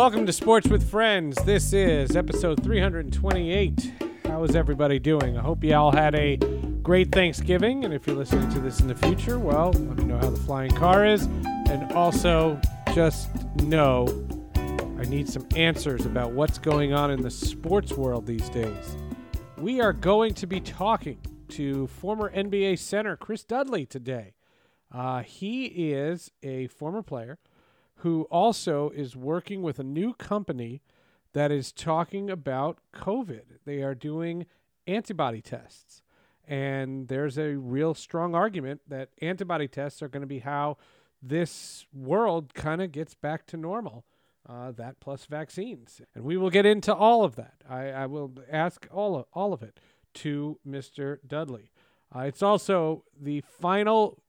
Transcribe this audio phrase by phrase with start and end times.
[0.00, 1.36] Welcome to Sports with Friends.
[1.44, 3.92] This is episode 328.
[4.24, 5.36] How is everybody doing?
[5.36, 6.38] I hope you all had a
[6.82, 7.84] great Thanksgiving.
[7.84, 10.40] And if you're listening to this in the future, well, let me know how the
[10.40, 11.24] flying car is.
[11.68, 12.58] And also,
[12.94, 14.06] just know
[14.56, 18.96] I need some answers about what's going on in the sports world these days.
[19.58, 24.32] We are going to be talking to former NBA center Chris Dudley today.
[24.90, 27.38] Uh, he is a former player
[28.00, 30.80] who also is working with a new company
[31.34, 33.42] that is talking about COVID.
[33.66, 34.46] They are doing
[34.86, 36.02] antibody tests.
[36.48, 40.78] And there's a real strong argument that antibody tests are going to be how
[41.22, 44.04] this world kind of gets back to normal.
[44.48, 46.00] Uh, that plus vaccines.
[46.14, 47.62] And we will get into all of that.
[47.68, 49.78] I, I will ask all of, all of it
[50.14, 51.18] to Mr.
[51.24, 51.70] Dudley.
[52.12, 54.22] Uh, it's also the final,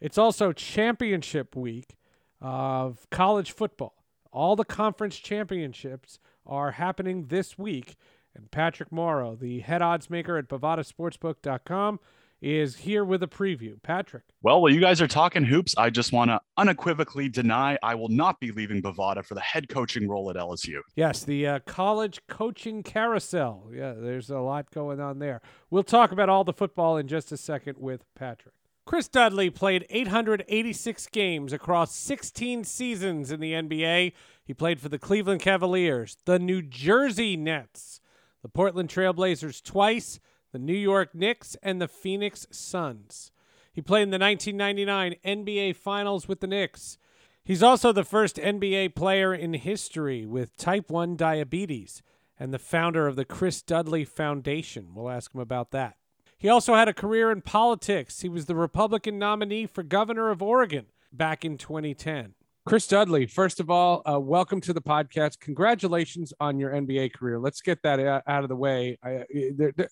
[0.00, 1.96] it's also championship week
[2.44, 3.94] of college football.
[4.30, 7.96] All the conference championships are happening this week.
[8.34, 12.00] And Patrick Morrow, the head odds maker at BovadaSportsbook.com,
[12.42, 13.82] is here with a preview.
[13.82, 14.24] Patrick.
[14.42, 18.10] Well, while you guys are talking hoops, I just want to unequivocally deny I will
[18.10, 20.80] not be leaving Bovada for the head coaching role at LSU.
[20.94, 23.70] Yes, the uh, college coaching carousel.
[23.72, 25.40] Yeah, there's a lot going on there.
[25.70, 28.54] We'll talk about all the football in just a second with Patrick.
[28.86, 34.12] Chris Dudley played 886 games across 16 seasons in the NBA.
[34.44, 38.00] He played for the Cleveland Cavaliers, the New Jersey Nets,
[38.42, 40.20] the Portland Trailblazers twice,
[40.52, 43.32] the New York Knicks, and the Phoenix Suns.
[43.72, 46.98] He played in the 1999 NBA Finals with the Knicks.
[47.42, 52.02] He's also the first NBA player in history with type 1 diabetes
[52.38, 54.94] and the founder of the Chris Dudley Foundation.
[54.94, 55.96] We'll ask him about that.
[56.44, 58.20] He also had a career in politics.
[58.20, 62.34] He was the Republican nominee for governor of Oregon back in 2010.
[62.66, 65.40] Chris Dudley, first of all, uh, welcome to the podcast.
[65.40, 67.38] Congratulations on your NBA career.
[67.38, 68.98] Let's get that out of the way.
[69.02, 69.24] I,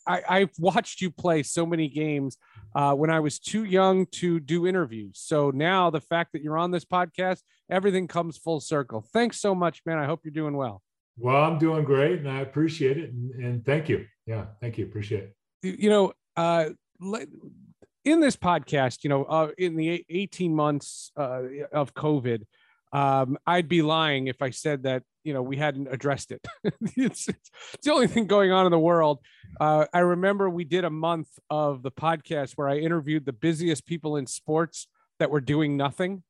[0.06, 2.36] I, have watched you play so many games
[2.74, 5.20] uh, when I was too young to do interviews.
[5.24, 7.40] So now the fact that you're on this podcast,
[7.70, 9.06] everything comes full circle.
[9.14, 9.96] Thanks so much, man.
[9.96, 10.82] I hope you're doing well.
[11.16, 13.10] Well, I'm doing great and I appreciate it.
[13.10, 14.04] And, and thank you.
[14.26, 14.84] Yeah, thank you.
[14.84, 15.34] Appreciate it.
[15.62, 16.70] You know, uh,
[18.04, 22.42] in this podcast, you know, uh, in the 18 months uh, of COVID,
[22.92, 26.46] um, I'd be lying if I said that, you know, we hadn't addressed it.
[26.96, 27.50] it's, it's,
[27.82, 29.20] the only thing going on in the world.
[29.60, 33.86] Uh, I remember we did a month of the podcast where I interviewed the busiest
[33.86, 34.88] people in sports
[35.18, 36.22] that were doing nothing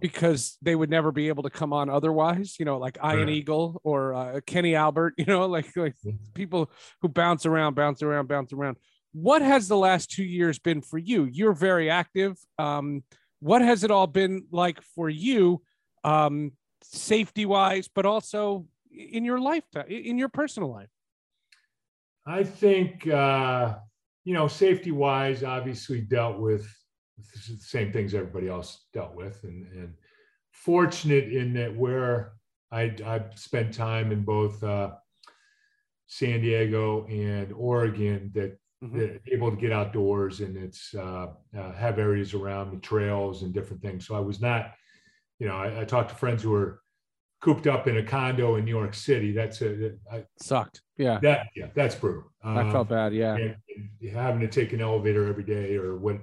[0.00, 3.80] because they would never be able to come on otherwise, you know, like Ian Eagle
[3.84, 5.94] or uh, Kenny Albert, you know, like like
[6.34, 6.70] people
[7.00, 8.76] who bounce around, bounce around, bounce around
[9.14, 11.24] what has the last two years been for you?
[11.24, 12.36] You're very active.
[12.58, 13.04] Um,
[13.38, 15.62] what has it all been like for you,
[16.02, 16.52] um,
[16.82, 20.88] safety wise, but also in your lifetime, in your personal life?
[22.26, 23.76] I think, uh,
[24.24, 26.66] you know, safety wise, obviously dealt with
[27.16, 29.44] the same things everybody else dealt with.
[29.44, 29.94] And, and
[30.50, 32.32] fortunate in that where
[32.72, 34.92] I, I spent time in both uh,
[36.06, 39.16] San Diego and Oregon, that mm-hmm.
[39.32, 41.28] able to get outdoors and it's uh,
[41.58, 44.06] uh, have areas around the trails and different things.
[44.06, 44.72] So I was not,
[45.38, 46.80] you know, I, I talked to friends who were
[47.40, 49.32] cooped up in a condo in New York City.
[49.32, 50.82] That's a I, sucked.
[50.96, 51.18] Yeah.
[51.22, 52.32] That yeah, that's brutal.
[52.42, 53.12] Um, I felt bad.
[53.14, 53.34] Yeah.
[53.34, 53.56] And,
[54.00, 56.16] and having to take an elevator every day or what,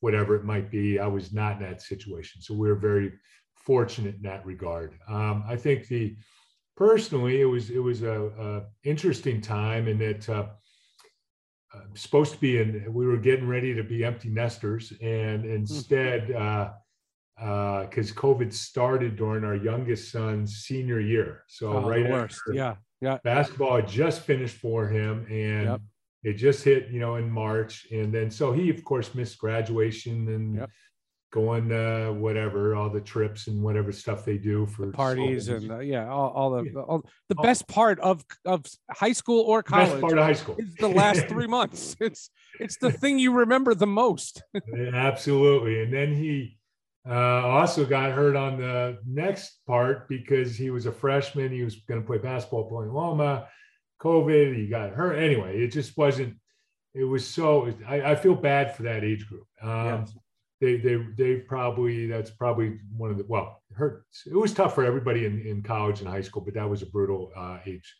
[0.00, 0.98] whatever it might be.
[0.98, 2.42] I was not in that situation.
[2.42, 3.12] So we are very
[3.54, 4.98] fortunate in that regard.
[5.08, 6.16] Um, I think the
[6.76, 10.46] personally it was it was a, a interesting time in that uh,
[11.94, 15.54] supposed to be in we were getting ready to be empty nesters and mm-hmm.
[15.54, 16.70] instead uh
[17.36, 22.40] because uh, covid started during our youngest son's senior year so oh, right worst.
[22.52, 25.80] yeah yeah basketball had just finished for him and yep.
[26.22, 30.28] it just hit you know in march and then so he of course missed graduation
[30.28, 30.70] and yep
[31.34, 35.68] going uh whatever all the trips and whatever stuff they do for the parties and
[35.68, 36.80] uh, yeah all, all the yeah.
[36.82, 40.54] all, the best part of of high school or college best part of high school.
[40.58, 41.96] is the last three months.
[41.98, 42.30] It's
[42.60, 44.44] it's the thing you remember the most.
[44.94, 45.82] Absolutely.
[45.82, 46.56] And then he
[47.04, 51.50] uh, also got hurt on the next part because he was a freshman.
[51.50, 53.48] He was going to play basketball Point Loma.
[54.00, 55.16] Covid he got hurt.
[55.16, 56.36] Anyway it just wasn't
[56.94, 59.48] it was so i, I feel bad for that age group.
[59.60, 60.06] Um,
[60.60, 64.74] they they they probably that's probably one of the well it hurt it was tough
[64.74, 67.94] for everybody in, in college and high school but that was a brutal uh, age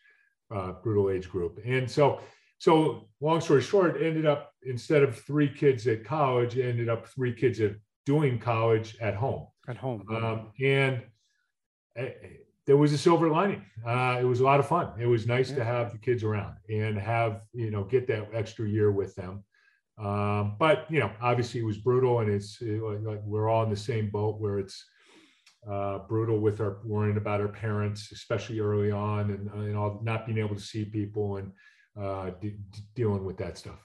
[0.55, 2.21] uh, brutal age group and so
[2.59, 7.35] so long story short ended up instead of three kids at college ended up three
[7.35, 7.73] kids at
[8.06, 11.03] doing college at home at home um, and
[11.99, 12.05] uh,
[12.67, 13.65] there was a silver lining.
[13.87, 14.93] Uh, it was a lot of fun.
[14.99, 15.56] It was nice yeah.
[15.56, 19.45] to have the kids around and have you know get that extra year with them.
[19.99, 23.70] Um, but you know, obviously, it was brutal, and it's it, like we're all in
[23.70, 24.85] the same boat where it's
[25.70, 30.26] uh, brutal with our worrying about our parents, especially early on, and and all not
[30.26, 31.52] being able to see people and
[32.00, 32.58] uh, de-
[32.94, 33.79] dealing with that stuff.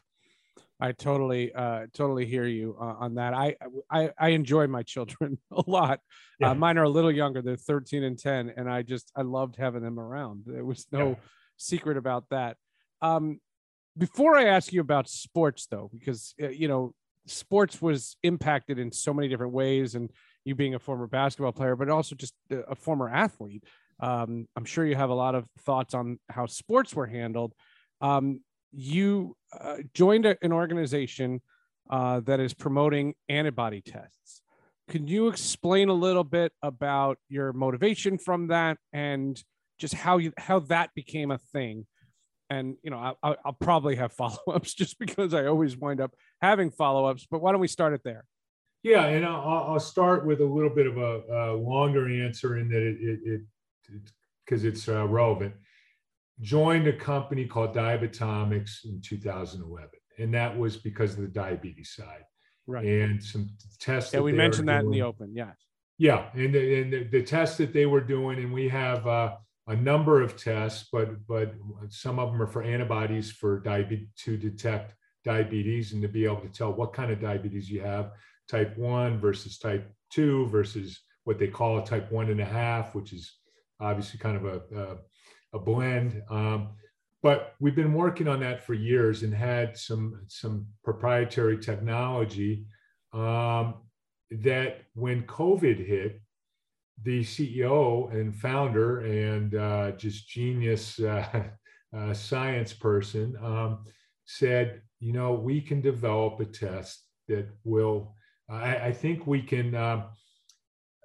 [0.82, 3.34] I totally, uh, totally hear you uh, on that.
[3.34, 3.58] I,
[3.92, 5.92] I, I enjoy my children a lot.
[5.92, 5.98] Uh,
[6.40, 6.52] yeah.
[6.52, 9.58] Uh, mine are a little younger; they're 13 and 10, and I just, I loved
[9.58, 10.44] having them around.
[10.46, 11.16] There was no yeah.
[11.58, 12.56] secret about that.
[13.02, 13.40] Um,
[14.00, 16.94] before I ask you about sports, though, because uh, you know,
[17.28, 20.10] sports was impacted in so many different ways, and
[20.46, 23.64] you being a former basketball player, but also just a former athlete.
[24.00, 27.54] Um, I'm sure you have a lot of thoughts on how sports were handled.
[28.02, 28.42] Um,
[28.72, 31.42] you uh, joined a, an organization
[31.90, 34.42] uh, that is promoting antibody tests.
[34.88, 39.42] Can you explain a little bit about your motivation from that and
[39.78, 41.86] just how you how that became a thing?
[42.50, 46.14] And you know, I'll, I'll probably have follow ups just because I always wind up
[46.42, 47.28] having follow ups.
[47.30, 48.26] But why don't we start it there?
[48.82, 52.70] Yeah, and I'll, I'll start with a little bit of a, a longer answer in
[52.70, 53.42] that it
[54.46, 55.54] because it, it, it's uh, relevant
[56.42, 59.90] joined a company called Diabetomics in 2011.
[60.18, 62.24] And that was because of the diabetes side.
[62.68, 62.86] Right.
[62.86, 63.50] And some
[63.80, 64.14] tests.
[64.14, 64.94] Yeah, we mentioned that doing.
[64.94, 65.32] in the open.
[65.34, 65.56] Yes.
[65.98, 66.30] Yeah.
[66.34, 69.36] And the, and the, the tests that they were doing, and we have uh,
[69.70, 71.54] a number of tests, but but
[71.90, 76.42] some of them are for antibodies for diabetes to detect diabetes and to be able
[76.42, 78.12] to tell what kind of diabetes you have,
[78.50, 82.96] type one versus type two versus what they call a type one and a half,
[82.96, 83.32] which is
[83.80, 84.98] obviously kind of a, a
[85.54, 86.22] a blend.
[86.30, 86.70] Um,
[87.22, 92.66] but we've been working on that for years and had some some proprietary technology
[93.14, 93.76] um,
[94.32, 96.22] that when COVID hit,
[97.04, 101.44] the CEO and founder and uh, just genius uh,
[101.96, 103.86] uh, science person um,
[104.26, 108.16] said, you know, we can develop a test that will.
[108.50, 110.06] I, I think we can um,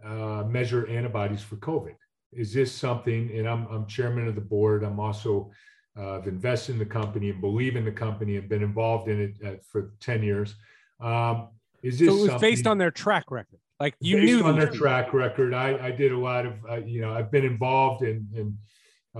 [0.04, 1.94] uh, measure antibodies for COVID
[2.36, 5.50] is this something, and I'm, I'm chairman of the board, I'm also
[5.96, 9.20] uh, have invested in the company and believe in the company and been involved in
[9.20, 10.54] it uh, for 10 years.
[11.00, 11.48] Um,
[11.82, 13.60] is this so it was based on their track record?
[13.80, 15.52] Like you based knew on their track record.
[15.52, 18.58] I, I did a lot of, uh, you know, I've been involved in, in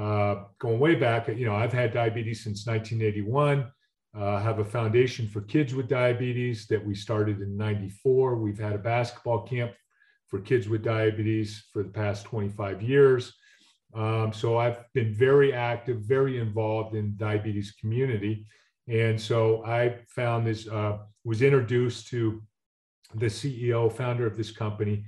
[0.00, 1.28] uh, going way back.
[1.28, 3.70] You know, I've had diabetes since 1981.
[4.16, 8.36] Uh, have a foundation for kids with diabetes that we started in 94.
[8.36, 9.72] We've had a basketball camp
[10.28, 13.34] for kids with diabetes for the past 25 years.
[13.92, 18.46] Um, so I've been very active, very involved in diabetes community.
[18.86, 22.40] And so I found this, uh, was introduced to
[23.14, 25.05] the CEO, founder of this company,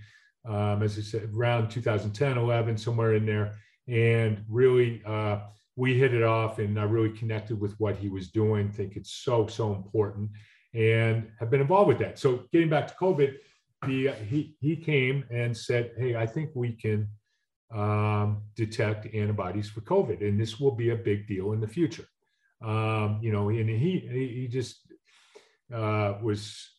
[0.46, 3.52] um, as I said, around 2010, 11, somewhere in there.
[3.88, 5.40] And really, uh,
[5.76, 9.12] we hit it off and I really connected with what he was doing, think it's
[9.12, 10.30] so, so important
[10.76, 12.18] and have been involved with that.
[12.18, 13.36] So getting back to COVID,
[13.86, 17.08] the, he, he came and said, Hey, I think we can
[17.74, 22.06] um, detect antibodies for COVID, and this will be a big deal in the future.
[22.62, 24.80] Um, you know, and he, he just
[25.72, 26.70] uh, was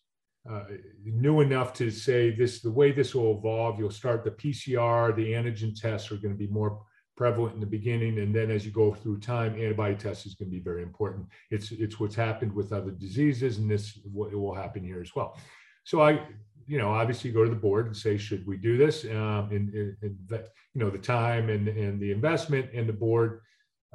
[0.49, 0.63] uh,
[1.03, 5.33] knew enough to say this the way this will evolve you'll start the pcr the
[5.33, 6.81] antigen tests are going to be more
[7.16, 10.49] prevalent in the beginning and then as you go through time antibody tests is going
[10.49, 14.54] to be very important it's it's what's happened with other diseases and this it will
[14.54, 15.37] happen here as well
[15.83, 16.19] so i
[16.68, 19.06] you know, obviously go to the board and say, should we do this?
[19.06, 23.39] Um, and, you know, the time and, and the investment and the board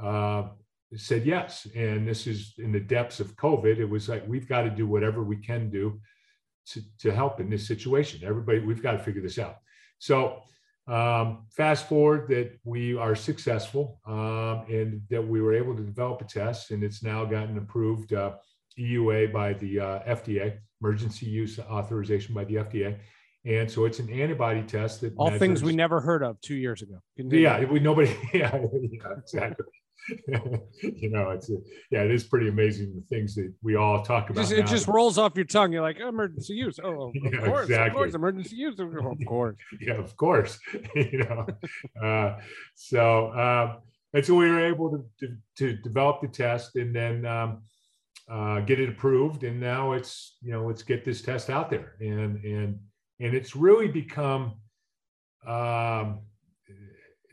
[0.03, 0.45] uh,
[0.97, 1.67] said yes.
[1.77, 3.79] And this is in the depths of COVID.
[3.79, 6.01] It was like, we've got to do whatever we can do
[6.67, 8.21] to, to help in this situation.
[8.25, 9.57] Everybody, we've got to figure this out.
[9.99, 10.43] So
[10.87, 16.21] um, fast forward that we are successful um, and that we were able to develop
[16.23, 18.33] a test and it's now gotten approved uh,
[18.79, 22.99] EUA by the uh, FDA, emergency use authorization by the FDA.
[23.45, 26.55] And so it's an antibody test that all measures, things we never heard of two
[26.55, 26.99] years ago.
[27.17, 28.17] Yeah, we nobody.
[28.33, 29.67] Yeah, yeah exactly.
[30.83, 31.57] you know, it's a,
[31.91, 34.41] yeah, it is pretty amazing the things that we all talk about.
[34.41, 35.73] Just, it just rolls off your tongue.
[35.73, 36.79] You're like emergency use.
[36.83, 37.87] Oh, of yeah, course, exactly.
[37.87, 38.79] of course, emergency use.
[38.79, 38.93] Of
[39.27, 39.57] course.
[39.81, 40.59] yeah, of course.
[40.95, 41.47] you know,
[42.03, 42.39] uh,
[42.75, 43.79] so um,
[44.15, 47.63] and so we were able to, to, to develop the test, and then um,
[48.31, 51.95] uh, get it approved, and now it's you know let's get this test out there,
[52.01, 52.79] and and
[53.21, 54.55] and it's really become
[55.47, 56.21] um,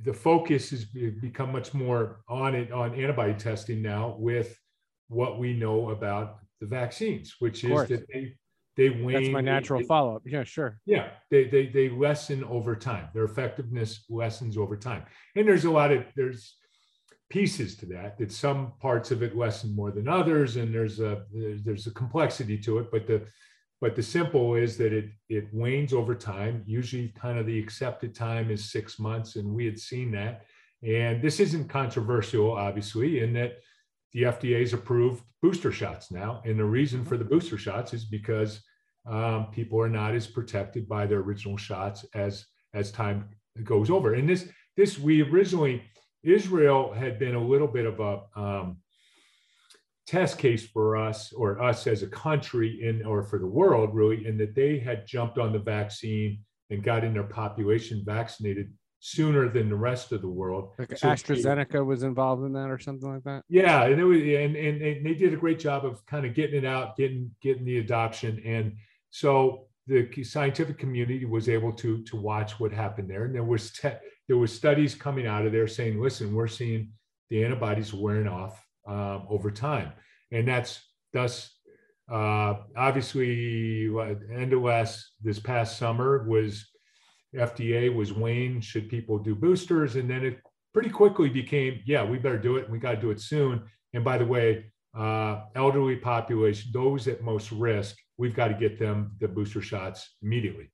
[0.04, 4.58] the focus has become much more on it on antibody testing now with
[5.08, 8.36] what we know about the vaccines, which is that they
[8.78, 9.14] they wane.
[9.14, 10.22] That's my natural they- follow up.
[10.26, 10.80] Yeah, sure.
[10.86, 13.10] Yeah, they, they they lessen over time.
[13.14, 15.04] Their effectiveness lessens over time.
[15.36, 16.56] And there's a lot of there's
[17.30, 18.18] pieces to that.
[18.18, 21.92] That some parts of it lessen more than others, and there's a there's, there's a
[21.92, 22.90] complexity to it.
[22.92, 23.26] But the
[23.82, 26.64] but the simple is that it it wanes over time.
[26.66, 30.46] Usually, kind of the accepted time is six months, and we had seen that.
[30.84, 33.60] And this isn't controversial, obviously, in that
[34.14, 36.42] the FDA's approved booster shots now.
[36.46, 38.62] And the reason for the booster shots is because
[39.06, 43.30] um, people are not as protected by their original shots as as time
[43.64, 44.14] goes over.
[44.14, 45.84] And this this we originally
[46.24, 48.78] Israel had been a little bit of a um,
[50.10, 54.26] test case for us or us as a country in or for the world really
[54.26, 56.40] in that they had jumped on the vaccine
[56.72, 60.74] and got in their population vaccinated sooner than the rest of the world.
[60.80, 63.44] Like So- AstraZeneca was involved in that or something like that.
[63.50, 66.34] yeah, and it was, and, and and they did a great job of kind of
[66.34, 68.76] getting it out, getting getting the adoption, and
[69.12, 73.72] so the scientific community was able to to watch what happened there, and there was
[73.72, 76.92] te- there was studies coming out of there saying, listen, we're seeing
[77.30, 79.94] the antibodies wearing off um, over time,
[80.32, 80.82] and that's
[81.14, 81.52] thus
[82.12, 86.66] uh, obviously what, end of last this past summer was
[87.36, 90.40] FDA was weighing should people do boosters, and then it
[90.74, 92.64] pretty quickly became, yeah, we better do it.
[92.64, 93.64] and We got to do it soon.
[93.94, 98.80] And by the way, uh, elderly population, those at most risk, we've got to get
[98.80, 100.72] them the booster shots immediately.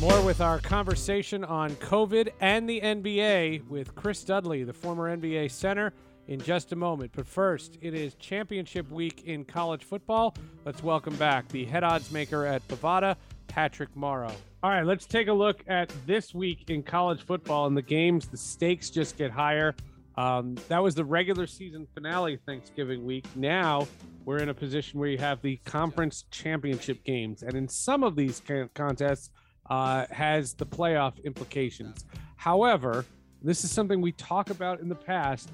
[0.00, 5.50] More with our conversation on COVID and the NBA with Chris Dudley, the former NBA
[5.50, 5.92] center,
[6.28, 7.10] in just a moment.
[7.14, 10.36] But first, it is championship week in college football.
[10.64, 13.16] Let's welcome back the head odds maker at Bovada,
[13.48, 14.32] Patrick Morrow.
[14.62, 18.26] All right, let's take a look at this week in college football and the games.
[18.28, 19.74] The stakes just get higher.
[20.16, 23.24] Um, that was the regular season finale Thanksgiving week.
[23.36, 23.86] Now
[24.24, 28.16] we're in a position where you have the conference championship games, and in some of
[28.16, 28.42] these
[28.74, 29.30] contests,
[29.70, 32.04] uh, has the playoff implications.
[32.36, 33.04] However,
[33.42, 35.50] this is something we talk about in the past.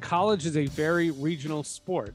[0.00, 2.14] College is a very regional sport.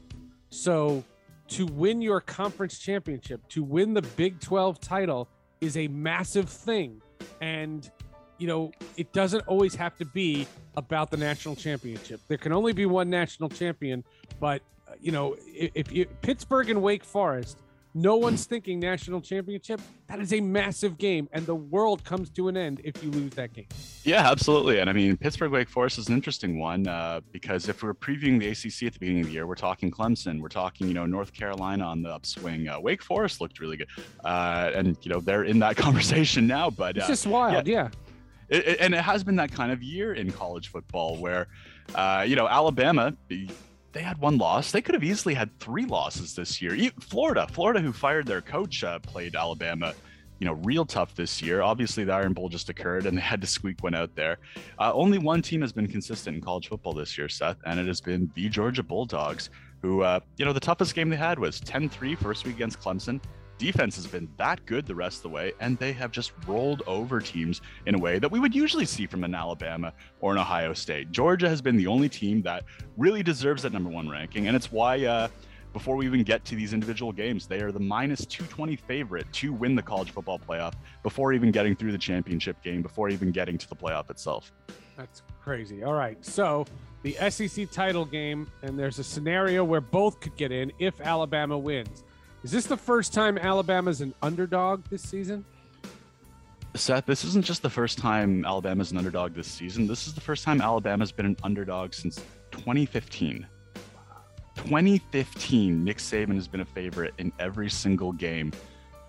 [0.49, 1.03] So
[1.49, 5.27] to win your conference championship, to win the Big 12 title
[5.59, 7.01] is a massive thing.
[7.41, 7.89] And,
[8.37, 10.47] you know, it doesn't always have to be
[10.77, 12.21] about the national championship.
[12.27, 14.03] There can only be one national champion,
[14.39, 17.57] but, uh, you know, if, if you, Pittsburgh and Wake Forest,
[17.93, 19.81] no one's thinking national championship.
[20.07, 23.31] That is a massive game, and the world comes to an end if you lose
[23.33, 23.67] that game.
[24.03, 24.79] Yeah, absolutely.
[24.79, 28.39] And I mean, Pittsburgh Wake Forest is an interesting one uh, because if we're previewing
[28.39, 31.05] the ACC at the beginning of the year, we're talking Clemson, we're talking, you know,
[31.05, 32.67] North Carolina on the upswing.
[32.67, 33.87] Uh, Wake Forest looked really good.
[34.23, 36.69] Uh, and, you know, they're in that conversation now.
[36.69, 37.89] But It's uh, just wild, yeah.
[38.49, 41.47] it, it- and it has been that kind of year in college football where,
[41.95, 43.13] uh, you know, Alabama,
[43.93, 44.71] they had one loss.
[44.71, 46.91] They could have easily had three losses this year.
[46.99, 49.93] Florida, Florida, who fired their coach, uh, played Alabama,
[50.39, 51.61] you know, real tough this year.
[51.61, 54.37] Obviously, the Iron Bowl just occurred, and they had to squeak one out there.
[54.79, 57.87] Uh, only one team has been consistent in college football this year, Seth, and it
[57.87, 59.49] has been the Georgia Bulldogs,
[59.81, 63.19] who, uh, you know, the toughest game they had was 10-3 first week against Clemson
[63.61, 66.81] defense has been that good the rest of the way, and they have just rolled
[66.87, 70.39] over teams in a way that we would usually see from an Alabama or an
[70.39, 71.11] Ohio State.
[71.11, 72.63] Georgia has been the only team that
[72.97, 75.05] really deserves that number one ranking, and it's why.
[75.05, 75.27] Uh,
[75.73, 79.53] before we even get to these individual games, they are the minus 220 favorite to
[79.53, 83.57] win the college football playoff before even getting through the championship game, before even getting
[83.57, 84.51] to the playoff itself.
[84.97, 85.81] That's crazy.
[85.81, 86.17] All right.
[86.25, 86.65] So
[87.03, 91.57] the SEC title game, and there's a scenario where both could get in if Alabama
[91.57, 92.03] wins.
[92.43, 95.45] Is this the first time Alabama's an underdog this season?
[96.73, 99.85] Seth, this isn't just the first time Alabama's an underdog this season.
[99.85, 102.15] This is the first time Alabama's been an underdog since
[102.51, 103.45] 2015.
[104.55, 108.51] 2015, Nick Saban has been a favorite in every single game,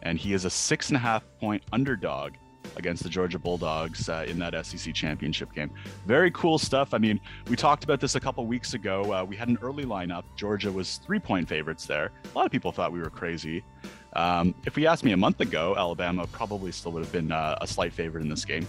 [0.03, 2.35] and he is a six and a half point underdog
[2.77, 5.71] against the Georgia Bulldogs uh, in that SEC championship game.
[6.07, 6.95] Very cool stuff.
[6.95, 9.13] I mean, we talked about this a couple weeks ago.
[9.13, 10.25] Uh, we had an early lineup.
[10.37, 12.11] Georgia was three point favorites there.
[12.25, 13.65] A lot of people thought we were crazy.
[14.15, 17.59] Um, if we asked me a month ago, Alabama probably still would have been uh,
[17.61, 18.67] a slight favorite in this game.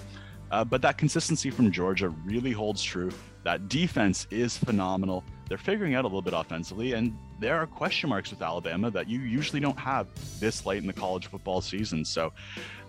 [0.52, 3.12] Uh, but that consistency from Georgia really holds true.
[3.44, 5.24] That defense is phenomenal.
[5.50, 9.10] They're figuring out a little bit offensively, and there are question marks with Alabama that
[9.10, 10.08] you usually don't have
[10.40, 12.06] this late in the college football season.
[12.06, 12.32] So,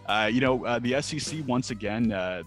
[0.06, 2.42] uh, you know, uh, the SEC once again uh,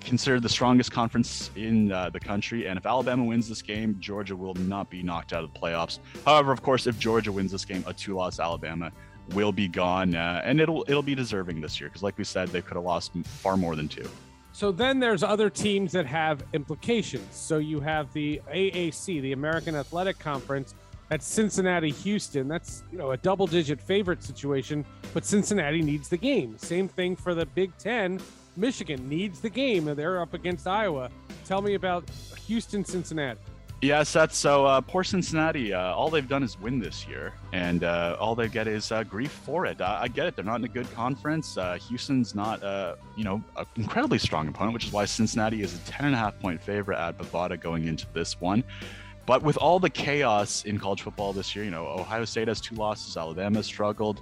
[0.00, 4.36] considered the strongest conference in uh, the country, and if Alabama wins this game, Georgia
[4.36, 5.98] will not be knocked out of the playoffs.
[6.24, 8.92] However, of course, if Georgia wins this game, a two-loss Alabama
[9.32, 12.48] will be gone, uh, and it'll it'll be deserving this year because, like we said,
[12.48, 14.08] they could have lost far more than two.
[14.52, 17.34] So then there's other teams that have implications.
[17.34, 20.76] So you have the AAC, the American Athletic Conference,
[21.08, 22.48] That's Cincinnati Houston.
[22.48, 26.56] That's, you know, a double digit favorite situation, but Cincinnati needs the game.
[26.58, 28.20] Same thing for the Big 10.
[28.56, 31.10] Michigan needs the game and they're up against Iowa.
[31.44, 32.08] Tell me about
[32.46, 33.40] Houston Cincinnati.
[33.84, 34.32] Yeah, Seth.
[34.32, 35.74] So uh, poor Cincinnati.
[35.74, 39.02] Uh, all they've done is win this year, and uh, all they get is uh,
[39.02, 39.78] grief for it.
[39.82, 41.58] I get it; they're not in a good conference.
[41.58, 45.74] Uh, Houston's not, uh, you know, an incredibly strong opponent, which is why Cincinnati is
[45.74, 48.64] a ten and a half point favorite at Bovada going into this one.
[49.26, 52.60] But with all the chaos in college football this year, you know, Ohio State has
[52.60, 54.20] two losses, Alabama struggled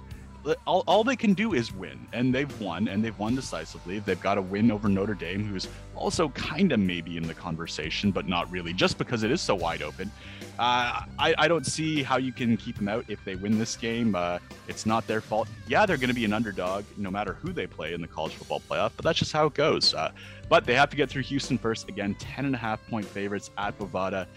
[0.65, 3.99] all, all they can do is win, and they've won, and they've won decisively.
[3.99, 8.11] They've got a win over Notre Dame, who's also kind of maybe in the conversation,
[8.11, 10.11] but not really, just because it is so wide open.
[10.59, 13.75] Uh, I, I, don't see how you can keep them out if they win this
[13.75, 14.13] game.
[14.13, 15.47] Uh, it's not their fault.
[15.67, 18.33] Yeah, they're going to be an underdog no matter who they play in the college
[18.33, 19.95] football playoff, but that's just how it goes.
[19.95, 20.11] Uh,
[20.49, 21.89] but they have to get through Houston first.
[21.89, 24.27] Again, 10 and a half point favorites at Bovada.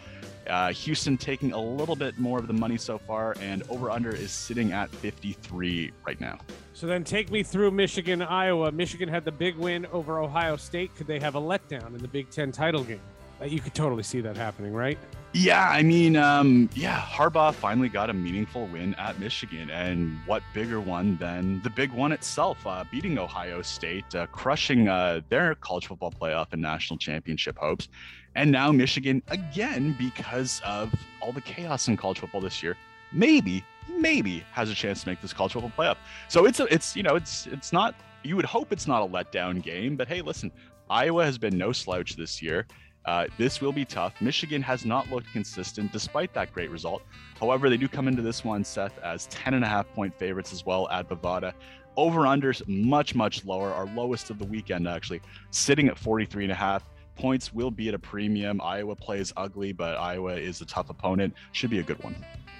[0.49, 4.11] Uh, Houston taking a little bit more of the money so far, and over under
[4.11, 6.39] is sitting at 53 right now.
[6.73, 8.71] So then take me through Michigan, Iowa.
[8.71, 10.95] Michigan had the big win over Ohio State.
[10.95, 13.01] Could they have a letdown in the Big Ten title game?
[13.41, 14.99] Uh, you could totally see that happening, right?
[15.33, 20.43] Yeah, I mean, um, yeah, Harbaugh finally got a meaningful win at Michigan, and what
[20.55, 25.55] bigger one than the big one itself, uh, beating Ohio State, uh, crushing uh, their
[25.57, 27.91] college football playoff and national championship hopes,
[28.37, 32.77] and now Michigan again because of all the chaos in college football this year.
[33.13, 35.97] Maybe, maybe has a chance to make this college football playoff.
[36.29, 37.95] So it's a, it's you know, it's it's not.
[38.23, 40.53] You would hope it's not a letdown game, but hey, listen,
[40.91, 42.67] Iowa has been no slouch this year.
[43.07, 44.21] Uh, this will be tough.
[44.21, 47.03] Michigan has not looked consistent despite that great result.
[47.39, 50.53] However, they do come into this one, Seth, as 10 and a half point favorites
[50.53, 51.53] as well at Bovada.
[51.97, 53.73] Over unders much, much lower.
[53.73, 55.21] Our lowest of the weekend, actually,
[55.53, 56.83] sitting at 43 and a half.
[57.17, 58.61] Points will be at a premium.
[58.61, 61.35] Iowa plays ugly, but Iowa is a tough opponent.
[61.53, 62.15] Should be a good one.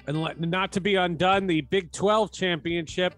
[0.07, 3.13] And not to be undone, the Big 12 championship,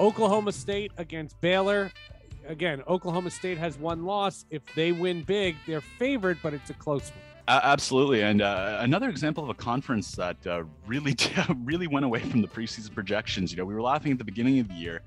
[0.00, 1.90] Oklahoma State against Baylor
[2.46, 4.44] again, Oklahoma State has one loss.
[4.50, 7.20] If they win big, they're favored, but it's a close one.
[7.46, 11.14] Uh, absolutely, and uh, another example of a conference that uh, really,
[11.64, 13.52] really went away from the preseason projections.
[13.52, 15.02] You know, we were laughing at the beginning of the year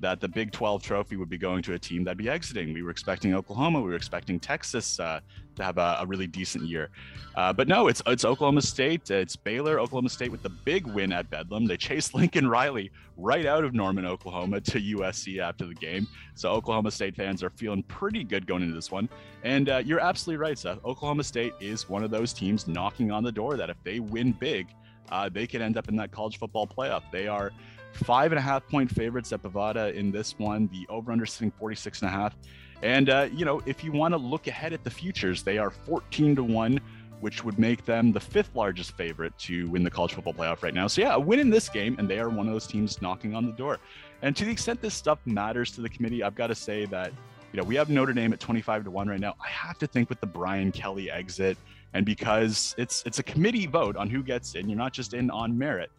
[0.00, 2.72] that the Big 12 trophy would be going to a team that'd be exiting.
[2.72, 5.20] We were expecting Oklahoma, we were expecting Texas uh,
[5.56, 6.90] to have a, a, really decent year,
[7.36, 11.12] uh, but no, it's it's Oklahoma State, it's Baylor, Oklahoma State with the big win
[11.12, 11.66] at Bedlam.
[11.66, 16.06] They chased Lincoln Riley right out of Norman, Oklahoma, to USC after the game.
[16.34, 19.08] So Oklahoma State fans are feeling pretty good going into this one.
[19.44, 20.82] And uh, you're absolutely right, Seth.
[20.84, 24.32] Oklahoma State is one of those teams knocking on the door that if they win
[24.32, 24.68] big,
[25.10, 27.02] uh, they could end up in that college football playoff.
[27.12, 27.52] They are
[27.92, 30.68] Five and a half point favorites at Bovada in this one.
[30.72, 32.36] The over under sitting 46 and a half.
[32.82, 35.70] And, uh, you know, if you want to look ahead at the futures, they are
[35.70, 36.80] 14 to 1,
[37.20, 40.72] which would make them the fifth largest favorite to win the college football playoff right
[40.72, 40.86] now.
[40.86, 43.34] So, yeah, a win in this game, and they are one of those teams knocking
[43.34, 43.78] on the door.
[44.22, 47.12] And to the extent this stuff matters to the committee, I've got to say that,
[47.52, 49.34] you know, we have Notre Dame at 25 to 1 right now.
[49.44, 51.58] I have to think with the Brian Kelly exit,
[51.92, 55.28] and because it's it's a committee vote on who gets in, you're not just in
[55.30, 55.90] on merit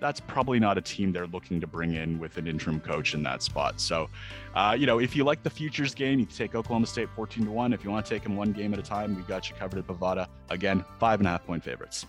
[0.00, 3.22] that's probably not a team they're looking to bring in with an interim coach in
[3.22, 3.80] that spot.
[3.80, 4.08] So,
[4.54, 7.50] uh, you know, if you like the futures game, you take Oklahoma State 14 to
[7.50, 7.72] 1.
[7.72, 9.78] If you want to take them one game at a time, we got you covered
[9.78, 10.28] at Bovada.
[10.50, 12.06] Again, five and a half point favorites.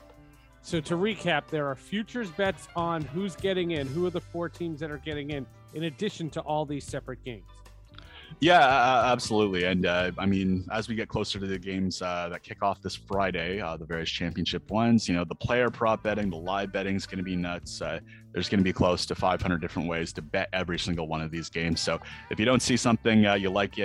[0.61, 4.49] So, to recap, there are futures bets on who's getting in, who are the four
[4.49, 7.45] teams that are getting in, in addition to all these separate games.
[8.39, 9.63] Yeah, absolutely.
[9.63, 12.81] And uh, I mean, as we get closer to the games uh, that kick off
[12.81, 16.71] this Friday, uh, the various championship ones, you know, the player prop betting, the live
[16.71, 17.81] betting is going to be nuts.
[17.81, 17.99] Uh,
[18.33, 21.31] there's going to be close to 500 different ways to bet every single one of
[21.31, 21.81] these games.
[21.81, 23.79] So if you don't see something uh, you like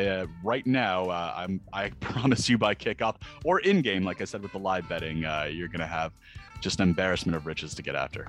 [0.44, 4.52] right now, I'm, I promise you by kickoff or in game, like I said with
[4.52, 6.12] the live betting, you're going to have
[6.60, 8.28] just an embarrassment of riches to get after.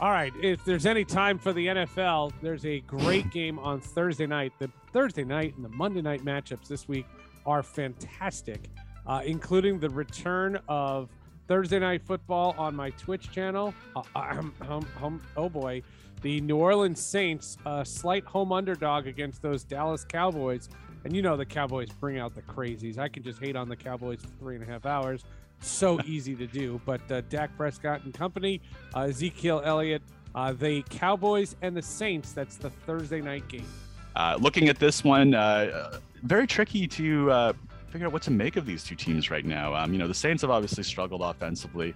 [0.00, 0.32] All right.
[0.40, 4.54] If there's any time for the NFL, there's a great game on Thursday night.
[4.58, 7.04] The Thursday night and the Monday night matchups this week
[7.44, 8.70] are fantastic,
[9.06, 11.10] uh, including the return of
[11.48, 13.74] Thursday night football on my Twitch channel.
[13.94, 15.82] Uh, um, um, um, oh boy.
[16.22, 20.70] The New Orleans Saints, a slight home underdog against those Dallas Cowboys.
[21.04, 22.96] And you know the Cowboys bring out the crazies.
[22.96, 25.24] I can just hate on the Cowboys for three and a half hours
[25.60, 26.80] so easy to do.
[26.84, 28.60] But uh, Dak Prescott and company,
[28.94, 30.02] uh, Ezekiel Elliott,
[30.34, 32.32] uh, the Cowboys and the Saints.
[32.32, 33.66] That's the Thursday night game.
[34.16, 37.52] Uh, looking at this one, uh, very tricky to uh,
[37.88, 39.74] figure out what to make of these two teams right now.
[39.74, 41.94] Um, you know, the Saints have obviously struggled offensively.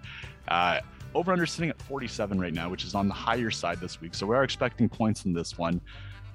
[1.15, 4.15] over under sitting at 47 right now, which is on the higher side this week.
[4.15, 5.81] So we are expecting points in this one.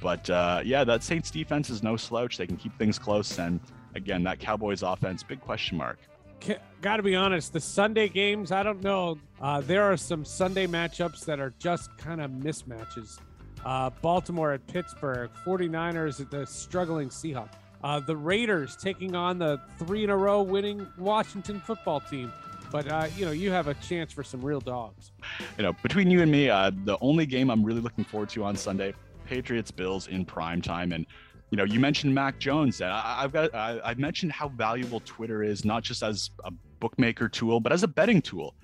[0.02, 0.28] But
[0.66, 2.38] yeah, that Saints defense is no slouch.
[2.38, 3.40] They can keep things close.
[3.40, 3.60] And
[3.96, 6.00] again, that Cowboys offense, big question mark
[6.82, 9.18] got to be honest, the Sunday games, I don't know.
[9.42, 13.20] Uh, there are some Sunday matchups that are just kind of mismatches.
[13.66, 17.54] Uh, Baltimore at Pittsburgh, 49ers at the struggling Seahawks.
[17.84, 22.32] Uh, the Raiders taking on the three in a row winning Washington football team.
[22.72, 25.12] But uh, you know, you have a chance for some real dogs.
[25.58, 28.44] You know, between you and me, uh, the only game I'm really looking forward to
[28.44, 28.94] on Sunday,
[29.26, 31.06] Patriots Bills in prime time, and
[31.52, 32.82] you know, you mentioned Mac Jones.
[32.82, 37.28] I, have got I, have mentioned how valuable Twitter is, not just as a bookmaker
[37.28, 38.56] tool, but as a betting tool.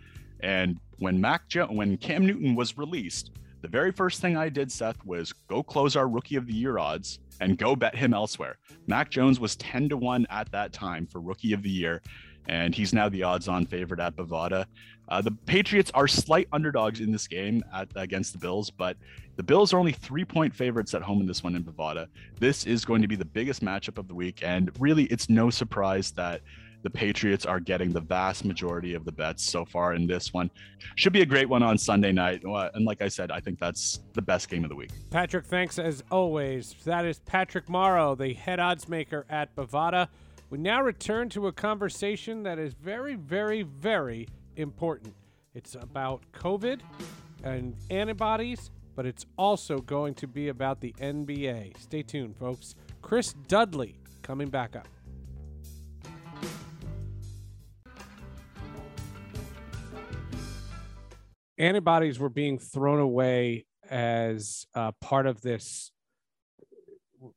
[0.41, 4.71] And when Mac jo- when Cam Newton was released, the very first thing I did,
[4.71, 8.57] Seth, was go close our Rookie of the Year odds and go bet him elsewhere.
[8.85, 12.01] Mac Jones was 10 to 1 at that time for Rookie of the Year,
[12.47, 14.65] and he's now the odds on favorite at Bovada.
[15.07, 18.97] Uh, the Patriots are slight underdogs in this game at, against the Bills, but
[19.35, 22.07] the Bills are only three point favorites at home in this one in Bovada.
[22.39, 25.49] This is going to be the biggest matchup of the week, and really, it's no
[25.49, 26.41] surprise that
[26.85, 30.51] the Patriots are getting the vast majority of the bets so far in this one.
[30.93, 32.43] Should be a great one on Sunday night.
[32.43, 34.91] And like I said, I think that's the best game of the week.
[35.09, 36.75] Patrick, thanks as always.
[36.85, 40.09] That is Patrick Morrow, the head odds maker at Bovada.
[40.51, 45.15] We now return to a conversation that is very, very, very important.
[45.55, 46.81] It's about COVID
[47.43, 51.77] and antibodies, but it's also going to be about the NBA.
[51.79, 52.75] Stay tuned, folks.
[53.01, 54.87] Chris Dudley coming back up.
[61.57, 65.91] Antibodies were being thrown away as uh, part of this,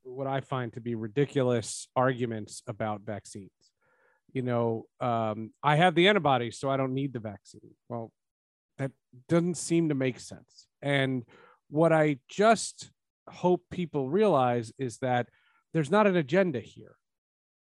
[0.09, 3.51] what I find to be ridiculous arguments about vaccines
[4.33, 7.75] you know, um, I have the antibodies, so I don't need the vaccine.
[7.89, 8.13] Well,
[8.77, 8.93] that
[9.29, 10.67] doesn't seem to make sense.
[10.83, 11.25] And
[11.71, 12.91] what I just
[13.29, 15.29] hope people realize is that
[15.73, 16.97] there's not an agenda here.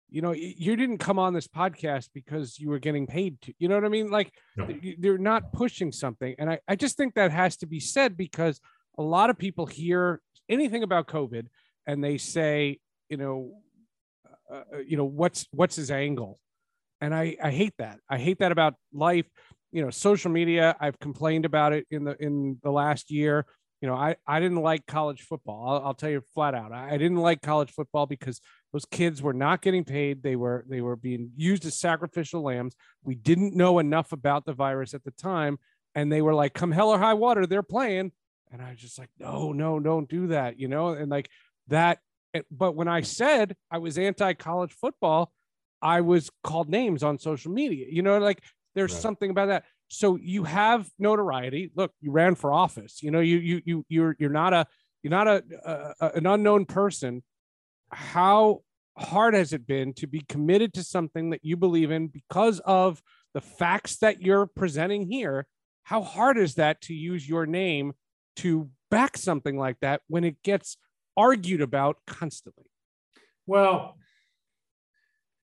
[0.09, 3.67] You know, you didn't come on this podcast because you were getting paid to, you
[3.67, 4.11] know what I mean?
[4.11, 4.67] Like no.
[4.99, 6.35] they're not pushing something.
[6.37, 8.61] And I, I just think that has to be said because
[8.97, 11.47] a lot of people hear anything about COVID
[11.87, 13.51] and they say, you know,
[14.51, 16.39] uh, uh you know, what's, what's his angle?
[17.01, 17.99] and I, I hate that.
[18.09, 19.25] I hate that about life.
[19.71, 20.75] You know, social media.
[20.79, 23.45] I've complained about it in the in the last year.
[23.81, 25.67] You know, I, I didn't like college football.
[25.67, 26.71] I'll, I'll tell you flat out.
[26.71, 28.39] I, I didn't like college football because
[28.71, 30.23] those kids were not getting paid.
[30.23, 32.75] They were they were being used as sacrificial lambs.
[33.03, 35.59] We didn't know enough about the virus at the time,
[35.93, 38.13] and they were like, "Come hell or high water, they're playing."
[38.51, 40.89] And I was just like, "No, no, don't do that," you know.
[40.89, 41.29] And like
[41.67, 41.99] that.
[42.33, 45.31] Eh, but when I said I was anti college football,
[45.81, 47.87] I was called names on social media.
[47.89, 48.43] You know, like
[48.75, 49.01] there's right.
[49.01, 49.65] something about that.
[49.87, 51.71] So you have notoriety.
[51.75, 53.01] Look, you ran for office.
[53.03, 54.65] You know, you you you you're you're not a
[55.03, 55.43] you're not a,
[55.99, 57.23] a an unknown person.
[57.91, 58.61] How
[58.97, 63.01] hard has it been to be committed to something that you believe in because of
[63.33, 65.45] the facts that you're presenting here?
[65.83, 67.93] How hard is that to use your name
[68.37, 70.77] to back something like that when it gets
[71.17, 72.65] argued about constantly?
[73.47, 73.97] Well,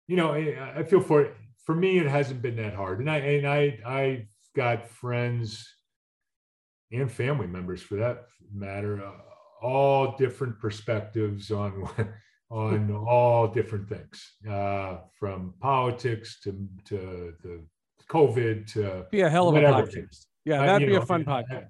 [0.07, 1.29] you know, I feel for
[1.65, 5.67] for me, it hasn't been that hard, and I and I I've got friends
[6.93, 9.13] and family members, for that matter, uh,
[9.63, 11.89] all different perspectives on
[12.51, 17.65] on all different things, uh, from politics to to the
[18.09, 20.27] COVID to be a hell of a podcast.
[20.45, 21.69] Yeah, that'd be know, a fun podcast.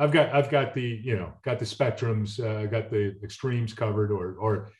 [0.00, 4.10] I've got I've got the you know got the spectrums, uh, got the extremes covered,
[4.10, 4.70] or or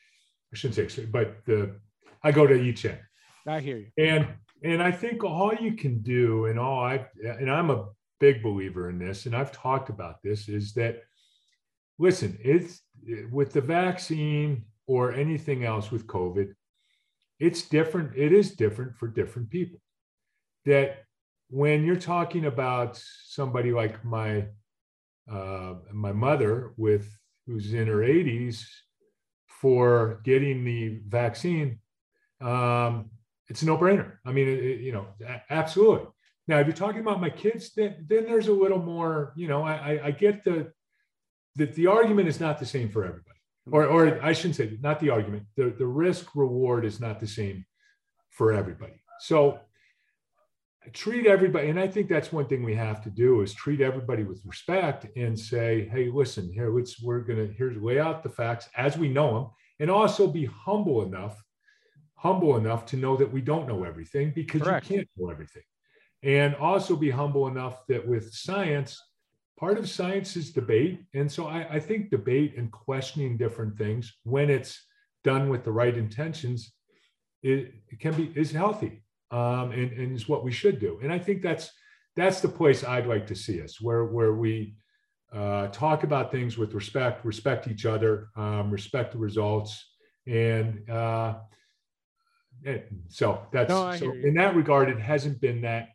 [0.51, 1.79] I shouldn't say extreme, but the
[2.23, 2.99] I go to each end.
[3.47, 3.87] I hear you.
[3.99, 4.27] And
[4.63, 7.85] and I think all you can do, and all I and I'm a
[8.19, 11.03] big believer in this, and I've talked about this, is that
[11.99, 12.81] listen, it's
[13.31, 16.51] with the vaccine or anything else with COVID,
[17.39, 18.17] it's different.
[18.17, 19.79] It is different for different people.
[20.65, 21.03] That
[21.49, 24.45] when you're talking about somebody like my
[25.31, 27.07] uh, my mother with
[27.47, 28.63] who's in her 80s
[29.47, 31.79] for getting the vaccine
[32.41, 33.11] um,
[33.47, 34.13] it's a no-brainer.
[34.25, 35.07] I mean, it, you know,
[35.49, 36.07] absolutely.
[36.47, 39.33] Now, if you're talking about my kids, then, then there's a little more.
[39.35, 40.71] You know, I, I get the
[41.57, 43.39] that the argument is not the same for everybody,
[43.69, 45.43] or or I shouldn't say not the argument.
[45.55, 47.65] The the risk reward is not the same
[48.31, 49.01] for everybody.
[49.19, 49.59] So
[50.93, 54.23] treat everybody, and I think that's one thing we have to do is treat everybody
[54.23, 58.67] with respect and say, hey, listen, here, let's we're gonna here's lay out the facts
[58.75, 59.47] as we know them,
[59.79, 61.43] and also be humble enough
[62.21, 64.89] humble enough to know that we don't know everything because Correct.
[64.91, 65.63] you can't know everything.
[66.21, 69.01] And also be humble enough that with science,
[69.59, 71.03] part of science is debate.
[71.15, 74.85] And so I, I think debate and questioning different things when it's
[75.23, 76.71] done with the right intentions,
[77.41, 79.03] it, it can be is healthy.
[79.31, 80.99] Um, and, and is what we should do.
[81.01, 81.71] And I think that's
[82.15, 84.75] that's the place I'd like to see us, where where we
[85.33, 89.91] uh, talk about things with respect, respect each other, um, respect the results,
[90.27, 91.35] and, uh,
[93.07, 95.89] so that's No, so in that regard, it hasn't been that.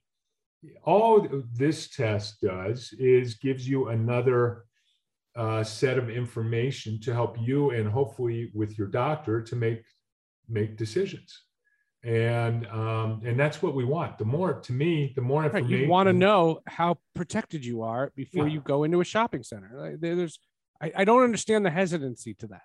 [0.83, 4.65] All this test does is gives you another
[5.37, 9.83] uh, set of information to help you and hopefully with your doctor to make
[10.49, 11.43] make decisions
[12.05, 15.85] and um, and that's what we want the more to me the more Right, information
[15.85, 18.55] you want to know how protected you are before Yeah.
[18.55, 19.97] you go into a shopping center.
[19.99, 20.39] There's,
[20.81, 22.63] I, I don't understand the hesitancy to that.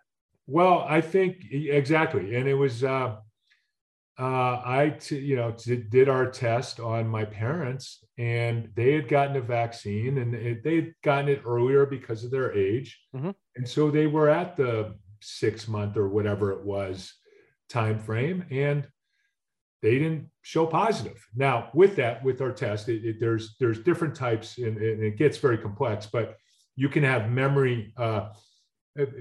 [0.48, 3.16] well i think exactly and it was uh
[4.20, 9.08] uh i t- you know did, did our test on my parents and they had
[9.08, 13.34] gotten a vaccine and it, they had gotten it earlier because of their age Mhm.
[13.56, 17.14] and so they were at the six month or whatever it was
[17.70, 18.88] time frame and
[19.82, 21.26] they didn't show positive.
[21.36, 25.18] Now with that with our test it, it- there's there's different types and, and it
[25.18, 26.38] gets very complex but
[26.76, 28.30] you can have memory uh,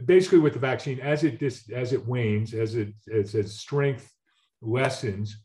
[0.04, 4.12] basically with the vaccine as it dis, as it wanes as it as its strength
[4.62, 5.36] lessens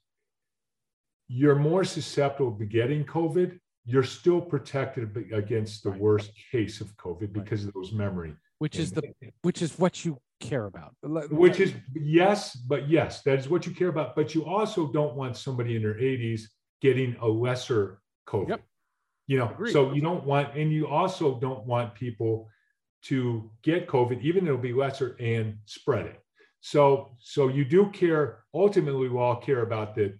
[1.27, 3.59] you're more susceptible to getting covid.
[3.87, 5.99] You're still protected against the Right.
[6.01, 9.03] worst case of covid because of those memory which is the
[9.43, 10.95] which is what you care about.
[11.31, 15.15] Which is yes but yes that is what you care about but you also don't
[15.15, 16.41] want somebody in their 80s
[16.81, 18.61] getting a lesser covid Yep.
[19.27, 19.71] you know Agreed.
[19.71, 22.49] so you don't want and you also don't want people
[23.03, 26.19] to get covid even though it'll be lesser and spread it
[26.59, 30.17] so so you do care ultimately we all care about that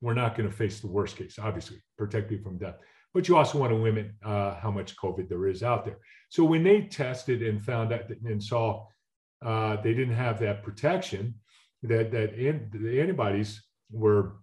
[0.00, 2.76] we're not going to face the worst case obviously protect people from death
[3.14, 6.44] but you also want to limit uh, how much covid there is out there so
[6.44, 8.84] when they tested and found out that- and saw
[9.42, 11.34] uh, they didn't have that protection
[11.82, 14.36] that that an, the antibodies were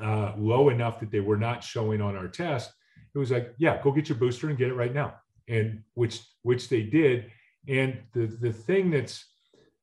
[0.00, 2.72] uh, low enough that they were not showing on our test.
[3.14, 5.14] It was like yeah go get your booster and get it right now.
[5.48, 7.30] And which which they did.
[7.68, 9.24] And the the thing that's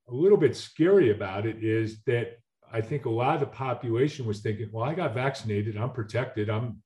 [0.08, 2.38] a little bit scary about it is that
[2.72, 5.76] i think a lot of the population was thinking well i got vaccinated.
[5.76, 6.48] I'm protected.
[6.48, 6.82] I'm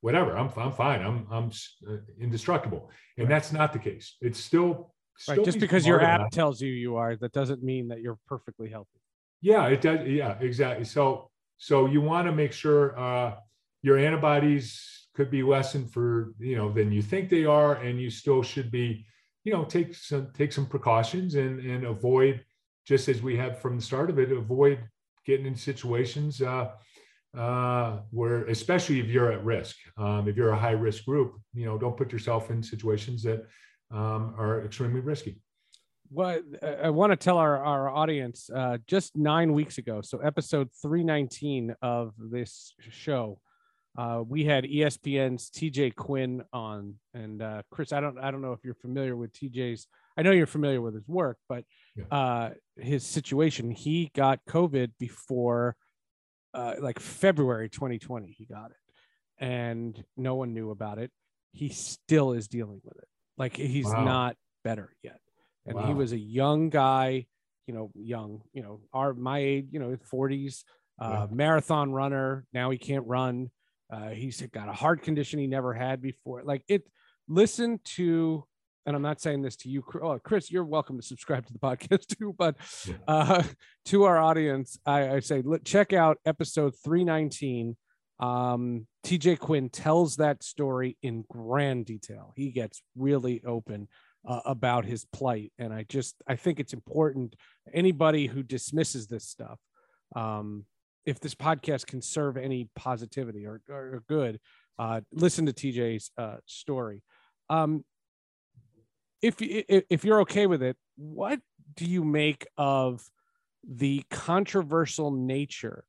[0.00, 0.36] whatever.
[0.36, 1.02] I'm, I'm fine.
[1.02, 1.50] I'm i'm
[1.88, 2.90] uh, indestructible.
[3.18, 3.34] And Right.
[3.34, 4.16] that's not the case.
[4.20, 4.91] It's still
[5.28, 8.00] right, just be because your app enough- tells you you are, that doesn't mean that
[8.00, 9.00] you're perfectly healthy.
[9.40, 10.06] Yeah, it does.
[10.06, 10.84] Yeah, exactly.
[10.84, 13.36] So, so you want to make sure uh,
[13.82, 18.10] your antibodies could be lessened for you know than you think they are, and you
[18.10, 19.04] still should be,
[19.44, 22.44] you know, take some take some precautions and and avoid
[22.86, 24.80] just as we have from the start of it, avoid
[25.24, 26.70] getting in situations uh,
[27.36, 31.64] uh, where, especially if you're at risk, um, if you're a high risk group, you
[31.64, 33.46] know, don't put yourself in situations that
[33.92, 35.38] um, are extremely risky.
[36.10, 40.68] Well, I want to tell our, our audience uh, just nine weeks ago, so episode
[40.82, 43.40] 319 of this show,
[43.96, 46.96] uh, we had ESPN's TJ Quinn on.
[47.14, 49.86] And uh, Chris, I don't I don't know if you're familiar with TJ's.
[50.16, 51.64] I know you're familiar with his work, but
[51.96, 52.04] Yeah.
[52.10, 55.76] uh, his situation, he got COVID before
[56.52, 58.34] uh, like February 2020.
[58.36, 58.76] He got it,
[59.44, 61.10] and no one knew about it.
[61.52, 63.08] He still is dealing with it.
[63.38, 64.04] Like he's Wow.
[64.04, 65.18] not better yet.
[65.66, 67.26] And he was a young guy
[67.68, 70.64] you know young you know our my age you know 40s
[71.00, 72.44] uh, marathon runner.
[72.52, 73.50] Now he can't run.
[73.92, 76.42] Uh, he's got a heart condition he never had before.
[76.44, 76.82] Like it
[77.28, 78.44] listen to
[78.84, 81.52] and i'm not saying this to you Chris- oh, chris you're welcome to subscribe to
[81.52, 82.94] the podcast too but Yeah.
[83.06, 83.42] uh,
[83.86, 87.76] to our audience i, I say check out episode 319
[88.18, 92.32] um, tj quinn tells that story in grand detail.
[92.36, 93.88] He gets really open
[94.26, 95.52] uh, about his plight.
[95.58, 97.34] And i just i think it's important
[97.74, 99.58] anybody who dismisses this stuff
[100.14, 100.64] um,
[101.04, 104.38] if this podcast can serve any positivity or, or good
[104.78, 107.02] uh, listen to tj's uh, story.
[107.50, 107.84] Um,
[109.20, 111.40] if, y- i- if you're okay with it what
[111.74, 113.02] do you make of
[113.68, 115.84] the controversial nature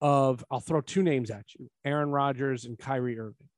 [0.00, 3.48] of i'll throw two names at you aaron rodgers and kyrie irving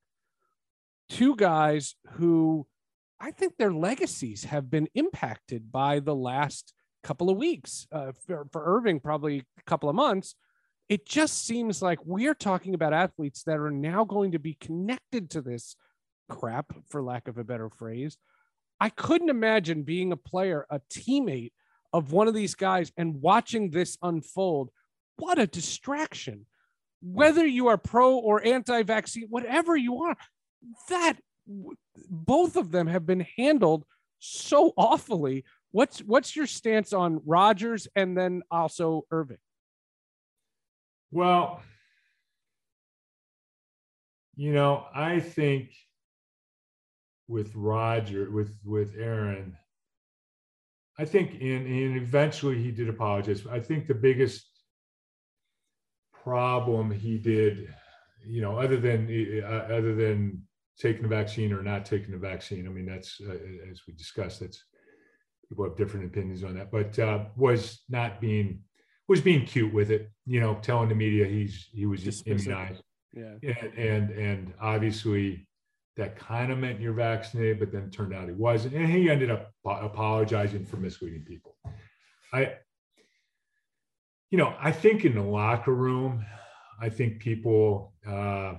[1.10, 2.66] two guys who
[3.20, 6.72] I think their legacies have been impacted by the last
[7.04, 7.86] couple of weeks.
[7.92, 10.34] Uh, for, for Irving, probably a couple of months.
[10.88, 15.30] It just seems like we're talking about athletes that are now going to be connected
[15.30, 15.76] to this
[16.28, 18.16] crap, for lack of a better phrase.
[18.80, 21.52] I couldn't imagine being a player, a teammate
[21.92, 24.70] of one of these guys and watching this unfold.
[25.20, 26.46] What a distraction.
[27.02, 30.16] Whether you are pro or anti vaccine, whatever you are,
[30.88, 31.14] that
[32.08, 33.84] both of them have been handled
[34.18, 35.44] so awfully.
[35.72, 39.38] What's what's your stance on Rodgers and then also Irving?
[41.10, 41.62] Well,
[44.36, 45.70] you know, I think
[47.28, 49.56] with Roger, with with Aaron,
[50.98, 53.46] I think in and eventually he did apologize.
[53.50, 54.49] I think the biggest
[56.22, 57.72] problem he did,
[58.26, 59.08] you know, other than
[59.44, 60.42] uh, other than
[60.78, 62.66] taking the vaccine or not taking the vaccine.
[62.66, 63.36] I mean, that's uh,
[63.70, 64.64] as we discussed, that's
[65.48, 68.62] people have different opinions on that, but uh, was not being
[69.08, 72.82] was being cute with it, you know, telling the media he's he was just immunized.
[73.12, 73.34] Yeah.
[73.42, 75.48] And and and obviously
[75.96, 78.74] that kind of meant you're vaccinated, but then turned out he wasn't.
[78.74, 81.56] And he ended up apologizing for misleading people.
[82.32, 82.54] I
[84.30, 86.24] you know, I think in the locker room,
[86.80, 88.54] I think people uh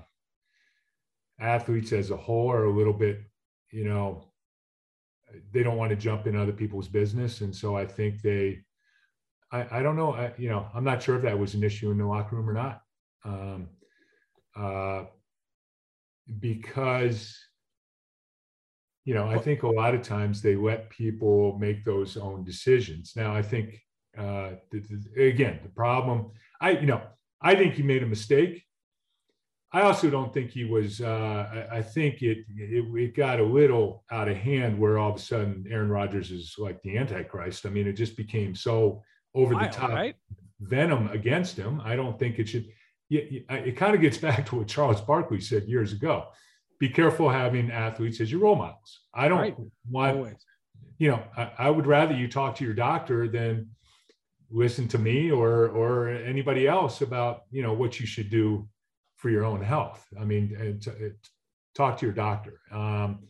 [1.39, 3.21] athletes as a whole are a little bit,
[3.71, 4.31] you know,
[5.51, 7.41] they don't want to jump in other people's business.
[7.41, 8.59] And so I think they
[9.51, 10.13] I, I don't know.
[10.13, 12.49] I, you know, I'm not sure if that was an issue in the locker room
[12.49, 12.81] or not.
[13.25, 13.69] Um,
[14.55, 15.03] uh,
[16.39, 17.37] because,
[19.03, 23.13] you know, I think a lot of times they let people make those own decisions.
[23.15, 23.81] Now, I think,
[24.17, 24.79] uh, the,
[25.15, 27.01] the, again, the problem, I, you know,
[27.41, 28.63] I think he made a mistake.
[29.73, 30.99] I also don't think he was.
[30.99, 35.11] Uh, I, I, think it, it, it got a little out of hand where all
[35.11, 37.65] of a sudden Aaron Rodgers is like the Antichrist.
[37.65, 39.01] I mean, it just became so
[39.33, 40.15] over the top right?
[40.59, 41.81] venom against him.
[41.83, 42.67] I don't think it should.
[43.09, 46.27] It kind of gets back to what Charles Barkley said years ago.
[46.79, 49.01] Be careful having athletes as your role models.
[49.13, 49.55] I don't right.
[49.89, 50.45] want, Always.
[50.97, 53.69] you know, I, I would rather you talk to your doctor than
[54.51, 58.67] listen to me or or anybody else about you know what you should do
[59.17, 60.05] for your own health.
[60.19, 60.79] I mean,
[61.75, 62.59] talk to your doctor.
[62.71, 63.27] Um,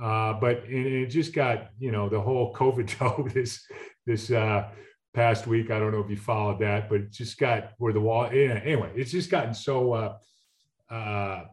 [0.00, 3.64] uh, but it, it, just got you know the whole COVID joke this
[4.06, 4.68] this uh,
[5.14, 5.70] past week.
[5.70, 8.26] I don't know if you followed that, but it just got where the wall.
[8.26, 10.16] Anyway, it's just gotten so uh,
[10.90, 11.44] uh,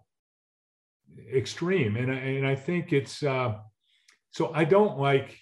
[1.34, 3.56] extreme, and and I think it's uh,
[4.32, 4.52] so.
[4.54, 5.38] I don't like.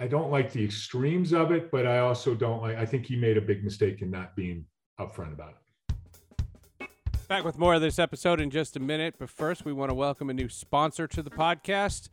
[0.00, 2.76] I don't like the extremes of it, but I also don't like.
[2.76, 4.64] I think he made a big mistake in not being
[4.98, 6.88] upfront about it.
[7.28, 9.94] Back with more of this episode in just a minute, but first we want to
[9.94, 12.08] welcome a new sponsor to the podcast.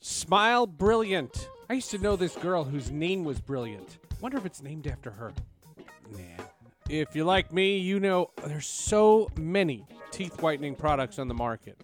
[0.00, 1.48] Smile Brilliant.
[1.70, 3.98] I used to know this girl whose name was Brilliant.
[4.20, 5.32] Wonder if it's named after her.
[6.10, 6.44] Nah.
[6.88, 11.78] If you're like me, you know there's so many teeth whitening products on the market.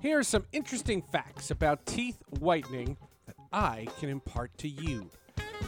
[0.00, 2.96] Here are some interesting facts about teeth whitening
[3.52, 5.10] I can impart to you.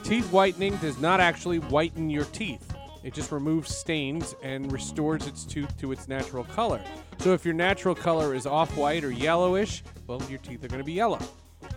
[0.02, 2.74] Teeth whitening does not actually whiten your teeth.
[3.02, 6.80] It just removes stains and restores its tooth to its natural color.
[7.18, 10.80] So if your natural color is off white or yellowish, well, your teeth are going
[10.80, 11.20] to be yellow.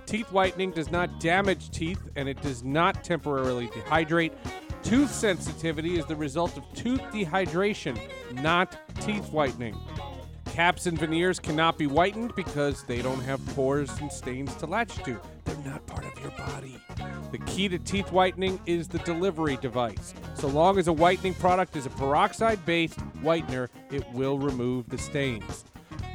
[0.05, 4.31] Teeth whitening does not damage teeth and it does not temporarily dehydrate.
[4.83, 7.99] Tooth sensitivity is the result of tooth dehydration,
[8.41, 9.75] not teeth whitening.
[10.57, 14.95] Caps and veneers cannot be whitened because they don't have pores and stains to latch
[15.03, 15.15] to.
[15.45, 16.79] They're not part of your body.
[17.31, 20.15] The key to teeth whitening is the delivery device.
[20.33, 24.97] So long as a whitening product is a peroxide based whitener, it will remove the
[24.97, 25.63] stains.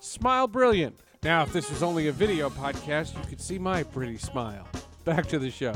[0.00, 0.96] Smile Brilliant.
[1.22, 4.66] Now, if this was only a video podcast, you could see my pretty smile.
[5.04, 5.74] Back to the show.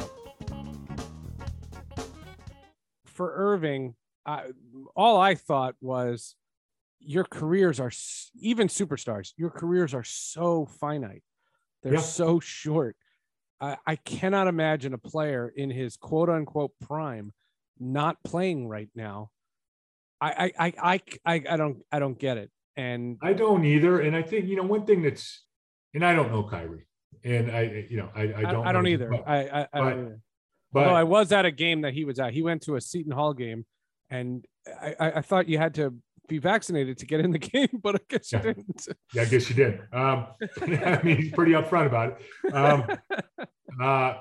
[3.04, 4.44] For Irving, I,
[4.96, 6.36] all I thought was
[7.00, 7.90] your careers are
[8.40, 9.32] even superstars.
[9.36, 11.22] Your careers are so finite;
[11.82, 12.00] they're yeah.
[12.00, 12.96] so short.
[13.60, 17.32] I, I cannot imagine a player in his quote unquote prime
[17.78, 19.30] not playing right now
[20.22, 22.50] I, I, I, I, I don't, I don't get it.
[22.76, 24.00] And I don't either.
[24.00, 25.44] And I think, you know, one thing that's,
[25.94, 26.86] and I don't know Kyrie
[27.24, 29.08] and I, you know, I, I don't, I, don't either.
[29.10, 30.20] But, I, I, I, don't either.
[30.72, 32.80] But Although I was at a game that he was at, he went to a
[32.80, 33.66] Seton Hall game
[34.12, 34.44] and
[34.80, 35.94] I, I, thought you had to
[36.28, 38.88] be vaccinated to get in the game, but I guess you didn't.
[39.14, 39.80] Yeah, I guess you did.
[39.92, 40.26] Um,
[40.60, 42.54] I mean, he's pretty upfront about it.
[42.54, 42.84] Um,
[43.82, 44.14] uh,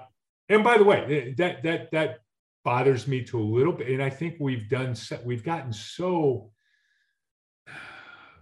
[0.50, 2.20] and by the way, that that that
[2.64, 3.89] bothers me to a little bit.
[3.89, 6.52] And I think we've done, we've gotten so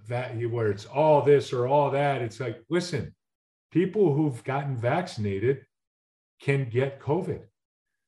[0.08, 2.22] that where it's all this or all that.
[2.22, 3.16] It's like, listen,
[3.72, 5.66] people who've gotten vaccinated
[6.42, 7.42] can get COVID.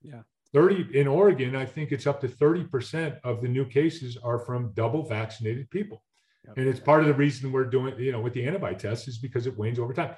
[0.01, 0.21] Yeah.
[0.53, 4.73] 30 in Oregon, I think it's up to 30% of the new cases are from
[4.73, 6.03] double vaccinated people.
[6.45, 6.57] Yep.
[6.57, 9.17] And it's part of the reason we're doing, you know, with the antibody test is
[9.17, 10.15] because it wanes over time.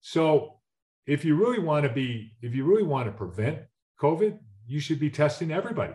[0.00, 0.60] So
[1.06, 3.58] if you really want to be, if you really want to prevent
[4.00, 5.94] COVID, you should be testing everybody.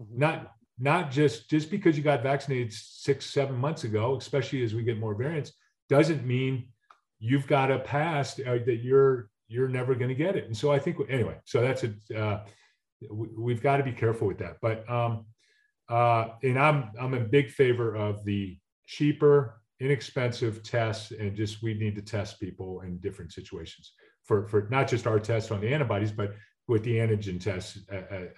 [0.00, 0.18] Mm-hmm.
[0.18, 4.82] Not not just just because you got vaccinated six, seven months ago, especially as we
[4.82, 5.52] get more variants,
[5.88, 6.68] doesn't mean
[7.18, 10.44] you've got a past uh, that you're you're never going to get it.
[10.44, 12.44] And so I think anyway, so that's a uh,
[13.10, 14.56] we've got to be careful with that.
[14.60, 15.26] But um,
[15.88, 21.74] uh, and I'm I'm in big favor of the cheaper, inexpensive tests, and just we
[21.74, 23.92] need to test people in different situations
[24.24, 26.34] for for not just our tests on the antibodies, but
[26.68, 27.78] with the antigen tests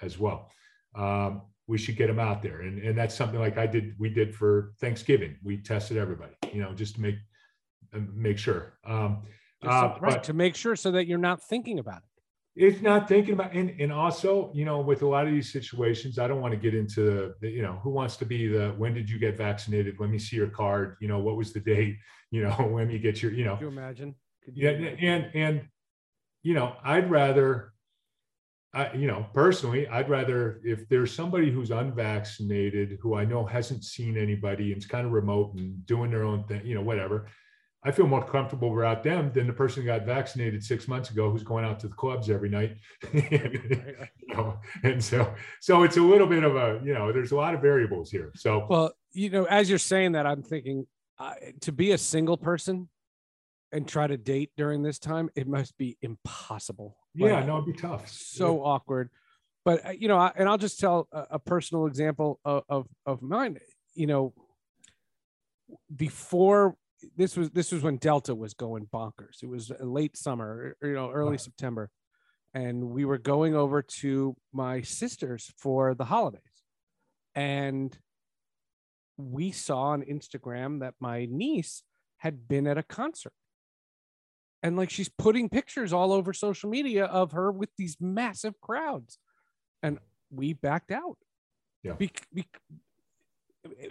[0.03, 0.51] as well.
[0.95, 3.95] Um, we should get them out there, and and that's something like I did.
[3.99, 5.37] We did for Thanksgiving.
[5.43, 7.17] We tested everybody, you know, just to make
[8.15, 8.79] make sure.
[8.85, 9.23] Um,
[9.67, 12.08] uh, right but, to make sure so that you're not thinking about it
[12.59, 16.19] it's not thinking about and, and also you know with a lot of these situations
[16.19, 18.93] i don't want to get into the you know who wants to be the when
[18.93, 19.97] did you get vaccinated?
[19.99, 21.97] Let me see your card you know what was the date?
[22.31, 23.55] You know when you get your you know.
[23.55, 24.15] Could you imagine?
[24.45, 24.99] Could you yeah imagine?
[25.03, 25.69] and and
[26.43, 27.73] you know i'd rather
[28.75, 33.83] I, you know personally i'd rather if there's somebody who's unvaccinated who i know hasn't
[33.85, 37.29] seen anybody and it's kind of remote and doing their own thing you know whatever
[37.85, 41.31] I feel more comfortable without them than the person who got vaccinated six months ago
[41.31, 42.77] who's going out to the clubs every night.
[43.13, 47.37] you know, and so so it's a little bit of a, you know, there's a
[47.37, 48.33] lot of variables here.
[48.35, 50.87] So well, you know, as you're saying that, I'm thinking
[51.19, 52.89] uh, to be a single person
[53.73, 56.97] and try to date during this time, it must be impossible.
[57.15, 58.09] Yeah, like, no, it'd be tough.
[58.09, 58.63] So yeah.
[58.63, 59.11] awkward.
[59.65, 62.89] But uh, you know, I, and I'll just tell a, a personal example of, of
[63.07, 63.59] of mine.
[63.95, 64.35] You know,
[65.95, 66.77] before
[67.17, 69.43] this was this was when Delta was going bonkers.
[69.43, 71.37] It was late summer, er, you know, early wow.
[71.37, 71.91] September,
[72.55, 76.43] and we were going over to my sister's for the holidays,
[77.35, 77.97] and
[79.17, 81.83] we saw on Instagram that my niece
[82.19, 83.33] had been at a concert.
[84.63, 89.19] And like she's putting pictures all over social media of her with these massive crowds.
[89.83, 89.99] And
[90.31, 91.17] we backed out.
[91.83, 91.93] Yeah.
[91.93, 92.47] Be- be-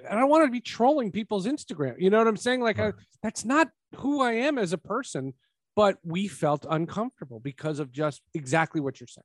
[0.09, 1.95] I don't want to be trolling people's Instagram.
[1.99, 2.61] You know what I'm saying?
[2.61, 5.34] Like, I, that's not who I am as a person.
[5.76, 9.24] But we felt uncomfortable because of just exactly what you're saying.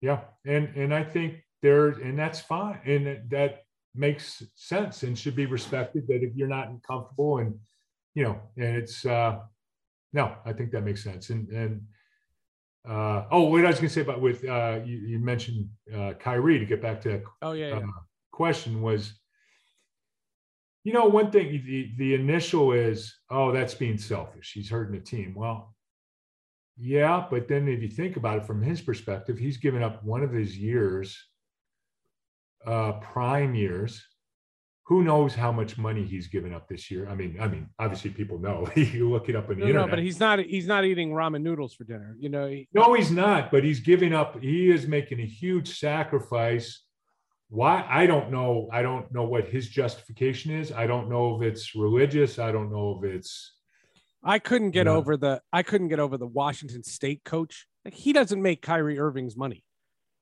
[0.00, 3.64] Yeah, and and I think there, and that's fine, and that
[3.94, 6.06] makes sense and should be respected.
[6.08, 7.58] That if you're not comfortable, and
[8.14, 9.40] you know, and it's uh,
[10.14, 11.28] no, I think that makes sense.
[11.28, 11.82] And and
[12.88, 16.14] uh, oh, what I was going to say about with uh, you, you mentioned uh,
[16.18, 17.76] Kyrie to get back to oh yeah, yeah.
[17.76, 18.00] Uh,
[18.32, 19.12] question was
[20.84, 24.52] you know, one thing the, the initial is, oh, that's being selfish.
[24.52, 25.34] He's hurting the team.
[25.34, 25.74] Well,
[26.76, 30.22] yeah, but then if you think about it from his perspective, he's given up one
[30.22, 31.16] of his years,
[32.66, 34.02] uh, prime years.
[34.86, 37.08] Who knows how much money he's given up this year?
[37.08, 38.66] I mean, I mean, obviously people know.
[38.76, 39.86] you look it up in the no, internet.
[39.86, 40.40] No, but he's not.
[40.40, 42.16] He's not eating ramen noodles for dinner.
[42.18, 42.48] You know.
[42.48, 43.52] He, no, he's not.
[43.52, 44.42] But he's giving up.
[44.42, 46.82] He is making a huge sacrifice
[47.52, 50.72] why i don't know i don't know what his justification is.
[50.72, 52.38] I don't know if it's religious.
[52.38, 53.56] I don't know if it's
[54.24, 57.66] i couldn't get you know, over the i couldn't get over the washington state coach.
[57.84, 59.64] Like he doesn't make kyrie irving's money.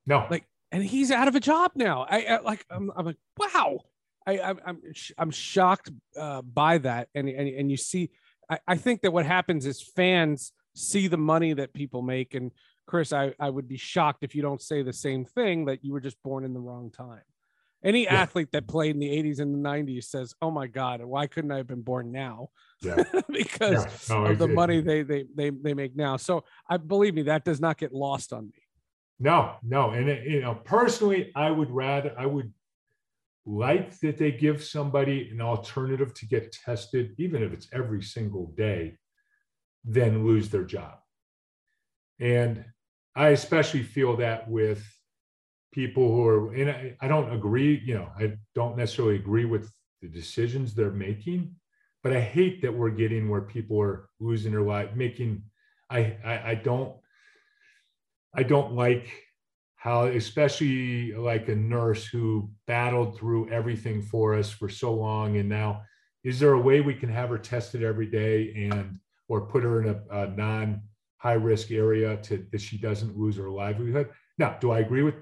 [0.07, 0.26] No.
[0.28, 2.05] Like and he's out of a job now.
[2.09, 3.78] I, I like I'm, I'm like wow.
[4.26, 4.83] I i'm i'm,
[5.16, 7.09] I'm shocked uh, by that.
[7.14, 8.11] And, and and you see
[8.51, 12.51] I, I think that what happens is fans see the money that people make and
[12.91, 15.93] Chris, I, I would be shocked if you don't say the same thing that you
[15.93, 17.22] were just born in the wrong time.
[17.84, 18.14] Any yeah.
[18.14, 21.53] athlete that played in the 80s and the 90s says, "Oh my God, why couldn't
[21.53, 22.49] I have been born now?"
[22.82, 23.03] Yeah.
[23.28, 24.16] because yeah.
[24.16, 26.16] No, of the money they, they they they make now.
[26.16, 28.61] So I believe me, that does not get lost on me.
[29.20, 32.53] No, no, and you know, personally, I would rather I would
[33.47, 38.53] like that they give somebody an alternative to get tested, even if it's every single
[38.57, 38.99] day,
[39.84, 40.99] than lose their job.
[42.18, 42.64] And
[43.17, 44.85] I especially feel that with
[45.73, 49.71] people who are, and I, I don't agree, you know, I don't necessarily agree with
[50.03, 51.55] the decisions they're making,
[52.03, 55.43] but I hate that we're getting where people are losing their life, making,
[55.89, 56.97] I, I, I don't,
[58.35, 59.11] I don't like
[59.75, 65.37] how, especially like a nurse who battled through everything for us for so long.
[65.37, 65.83] And now,
[66.23, 68.99] is there a way we can have her tested every day and,
[69.29, 70.83] or put her in a, a non
[71.21, 74.09] high risk area to that she doesn't lose her livelihood.
[74.39, 75.16] Now, do I agree with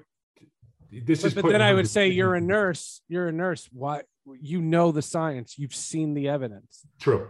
[0.91, 1.33] this But, is.
[1.35, 3.01] but then I would say you're a nurse.
[3.07, 3.69] You're a nurse.
[3.71, 4.01] Why?
[4.41, 5.57] You know the science.
[5.57, 6.85] You've seen the evidence.
[6.99, 7.27] true.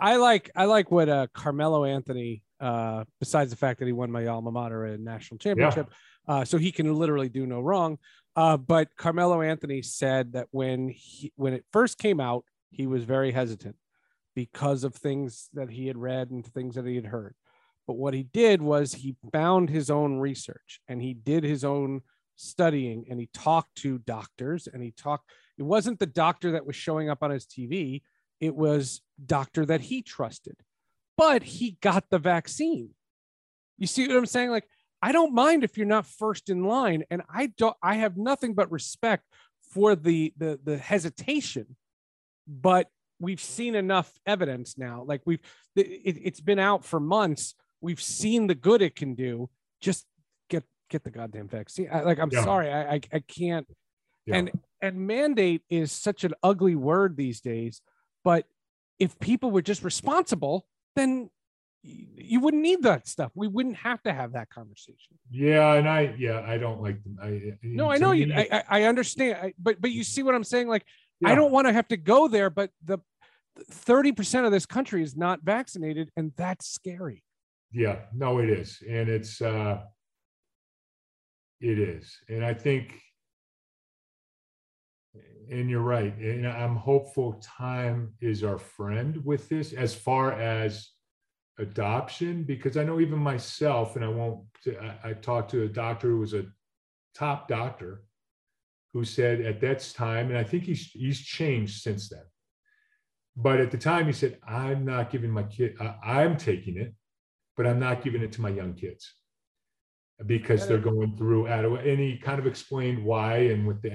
[0.00, 2.42] I like I like what uh, Carmelo Anthony.
[2.60, 5.88] Uh, besides the fact that he won my alma mater a national championship,
[6.26, 7.98] uh, so he can literally do no wrong.
[8.36, 13.04] Uh, but Carmelo Anthony said that when he when it first came out, he was
[13.04, 13.76] very hesitant
[14.34, 17.34] because of things that he had read and things that he had heard.
[17.88, 22.02] But what he did was he found his own research and he did his own
[22.36, 25.28] studying and he talked to doctors and he talked.
[25.58, 28.02] It wasn't the doctor that was showing up on his TV
[28.40, 30.54] it was doctor that he trusted.
[31.16, 32.90] But he got the vaccine.
[33.76, 34.50] You see what i'm saying?
[34.50, 34.68] Like
[35.00, 38.52] i don't mind if you're not first in line and i don't i have nothing
[38.52, 39.22] but respect
[39.72, 41.76] for the the the hesitation
[42.48, 42.88] but
[43.20, 45.04] we've seen enough evidence now.
[45.06, 45.40] Like we've
[45.76, 49.48] it, it's been out for months we've seen the good it can do
[49.80, 50.06] just
[50.48, 52.44] get get the goddamn vaccine I, like i'm Yeah.
[52.44, 53.66] sorry I, I i can't.
[54.26, 54.36] Yeah.
[54.36, 54.50] and
[54.82, 57.80] and mandate is such an ugly word these days
[58.24, 58.44] but
[58.98, 60.66] if people were just responsible
[60.96, 61.30] then
[61.82, 63.30] you wouldn't need that stuff.
[63.34, 65.16] We wouldn't have to have that conversation.
[65.30, 67.18] Yeah, and I yeah I don't like them.
[67.22, 70.04] I no i know you i i, I understand I, but but you mm-hmm.
[70.04, 70.68] see what i'm saying?
[70.68, 70.84] Like
[71.24, 72.98] i don't want to have to go there but the
[73.72, 77.24] 30% of this country is not vaccinated and that's scary
[77.72, 78.82] Yeah, no, it is.
[78.88, 79.80] And it's uh
[81.60, 82.16] it is.
[82.28, 82.94] And I think
[85.50, 86.16] and you're right.
[86.18, 90.90] And I'm hopeful time is our friend with this as far as
[91.58, 94.40] adoption, because I know even myself, and I won't
[95.02, 96.46] I, talked to a doctor who was a
[97.14, 98.02] top doctor
[98.92, 102.22] who said at that time, and I think he's he's changed since then.
[103.36, 105.76] But at the time, he said, "I'm not giving my kid.
[106.04, 106.94] I'm taking it,
[107.58, 109.12] but I'm not giving it to my young kids
[110.24, 113.90] because they're going through Adderall." And he kind of explained why, and with the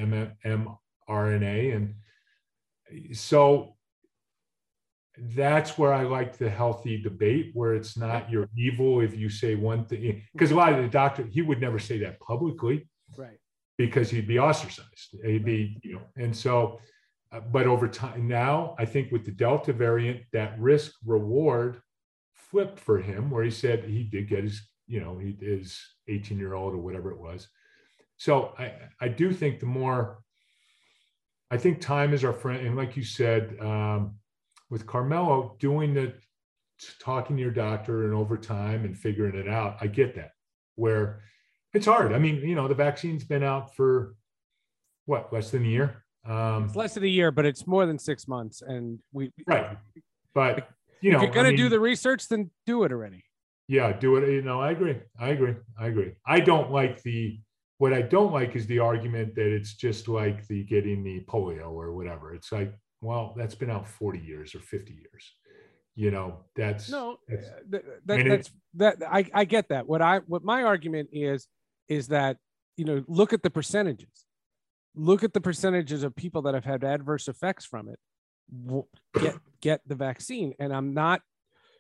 [1.10, 3.76] mRNA, and so
[5.18, 9.56] that's where I like the healthy debate, where it's not you're evil if you say
[9.56, 10.22] one thing.
[10.34, 12.88] Because a lot of the doctor, he would never say that publicly
[13.18, 13.40] right
[13.78, 15.16] because he'd be ostracized.
[15.24, 16.80] He'd be, you know, and so,
[17.32, 21.82] uh, but over time now, I think with the Delta variant, that risk reward
[22.80, 26.54] for him, where he said he did get his, you know, he, his 18 year
[26.54, 27.48] old or whatever it was.
[28.18, 30.20] So I, I do think the more,
[31.52, 32.66] I think time is our friend.
[32.66, 34.16] And like you said, um,
[34.70, 36.14] with Carmelo doing the
[37.00, 40.32] talking to your doctor and over time and figuring it out, I get that.
[40.76, 41.22] Where
[41.74, 42.14] it's hard.
[42.14, 44.16] I mean, you know, the vaccine's been out for
[45.06, 46.04] what, less than a year?
[46.28, 49.78] Um, it's less than a year but it's more than six months and we right.
[50.34, 50.70] But,
[51.04, 53.24] you know, if you're going I to do the research then do it already
[53.68, 54.30] yeah, do it.
[54.30, 55.00] You know, I agree.
[55.20, 55.56] I agree.
[55.80, 56.14] I agree.
[56.26, 57.40] I don't like the,
[57.78, 61.72] what I don't like is the argument that it's just like the getting the polio
[61.72, 62.34] or whatever.
[62.34, 65.32] It's like, well, that's been out 40 years or 50 years.
[65.96, 69.88] You know, that's, no that's- uh, th- that, mean, that's that I, I get that
[69.88, 71.48] what i what my argument is
[71.88, 72.38] is that
[72.78, 74.26] you know look at the percentages
[74.96, 78.00] look at the percentages of people that have had adverse effects from it
[79.20, 80.54] get get the vaccine.
[80.60, 81.22] And i'm not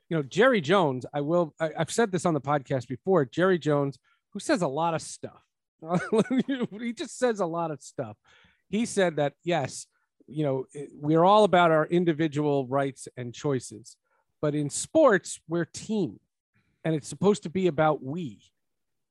[0.09, 3.57] you know jerry jones i will I, i've said this on the podcast before jerry
[3.57, 3.97] jones
[4.32, 5.41] who says a lot of stuff.
[6.47, 8.18] He just says a lot of stuff.
[8.70, 9.88] He said that yes
[10.28, 13.97] you know we're all about our individual rights and choices.
[14.41, 16.20] But in sports we're team
[16.84, 18.41] and it's supposed to be about we.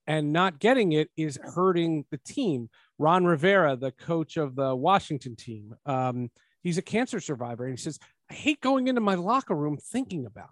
[0.07, 2.71] And not getting it is hurting the team.
[2.99, 6.31] Ron rivera the coach of the washington team um,
[6.63, 7.99] he's a cancer survivor and he says
[8.31, 10.51] i hate going into my locker room thinking about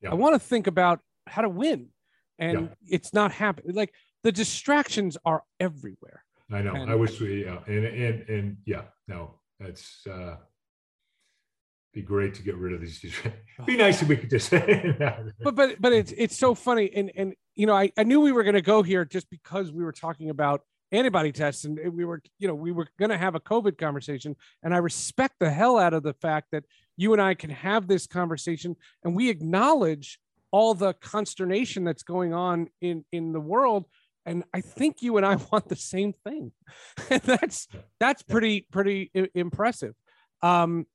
[0.00, 0.10] it Yeah.
[0.12, 1.88] i want to think about how to win
[2.38, 2.66] and Yeah.
[2.96, 3.92] it's not happening like
[4.22, 6.22] the distractions are everywhere
[6.52, 6.74] I know.
[6.74, 10.36] And- I wish we, yeah, and and and yeah, no, that's uh
[11.94, 13.00] be great to get rid of these.
[13.00, 13.66] Distractions.
[13.66, 14.50] Be nice if we could just.
[15.42, 18.30] but but but it's it's so funny and and you know I, I knew we
[18.30, 20.60] were going to go here just because we were talking about
[20.94, 24.36] antibody tests and we were you know we were going to have a covid conversation.
[24.62, 26.64] And i respect the hell out of the fact that
[26.96, 30.18] you and i can have this conversation and we acknowledge
[30.52, 33.86] all the consternation that's going on in in the world.
[34.24, 36.52] And i think you and i want the same thing.
[37.08, 37.68] That's
[37.98, 39.94] that's pretty pretty impressive.
[40.42, 40.86] Um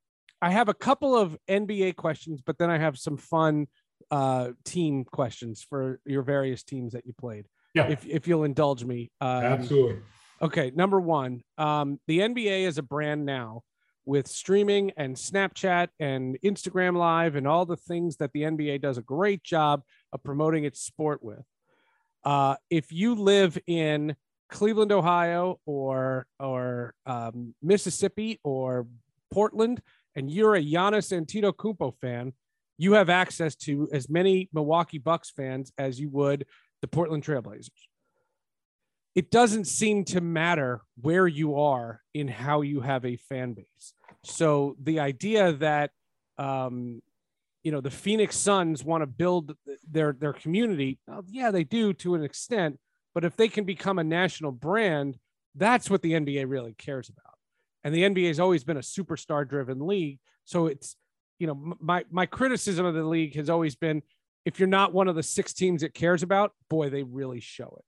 [0.42, 3.68] i have a couple of nba questions but then i have some fun
[4.10, 7.88] uh team questions for your various teams that you played Yeah.
[7.88, 10.02] if, if you'll indulge me um, Absolutely.
[10.42, 13.64] Okay, number one, um, the NBA is a brand now
[14.06, 18.98] with streaming and Snapchat and Instagram Live and all the things that the NBA does
[18.98, 21.44] a great job of promoting its sport with.
[22.24, 24.16] Uh, if you live in
[24.50, 28.88] Cleveland, Ohio, or or um, Mississippi or
[29.32, 29.82] Portland,
[30.16, 32.34] and you're a Giannis Antetokounmpo fan,
[32.78, 36.46] you have access to as many Milwaukee Bucks fans as you would
[36.82, 37.70] the Portland Trailblazers.
[39.16, 43.94] It doesn't seem to matter where you are in how you have a fan base.
[44.24, 45.92] So the idea that
[46.38, 47.02] um,
[47.64, 49.56] you know the Phoenix Suns want to build
[49.90, 52.80] their their community, well, yeah, they do to an extent,
[53.14, 55.18] but if they can become a national brand,
[55.56, 57.36] that's what the NBA really cares about.
[57.84, 60.96] And the NBA has always been a superstar driven league, so it's
[61.40, 64.02] you know my my criticism of the league has always been
[64.46, 67.76] if you're not one of the six teams it cares about, boy, they really show
[67.78, 67.86] it.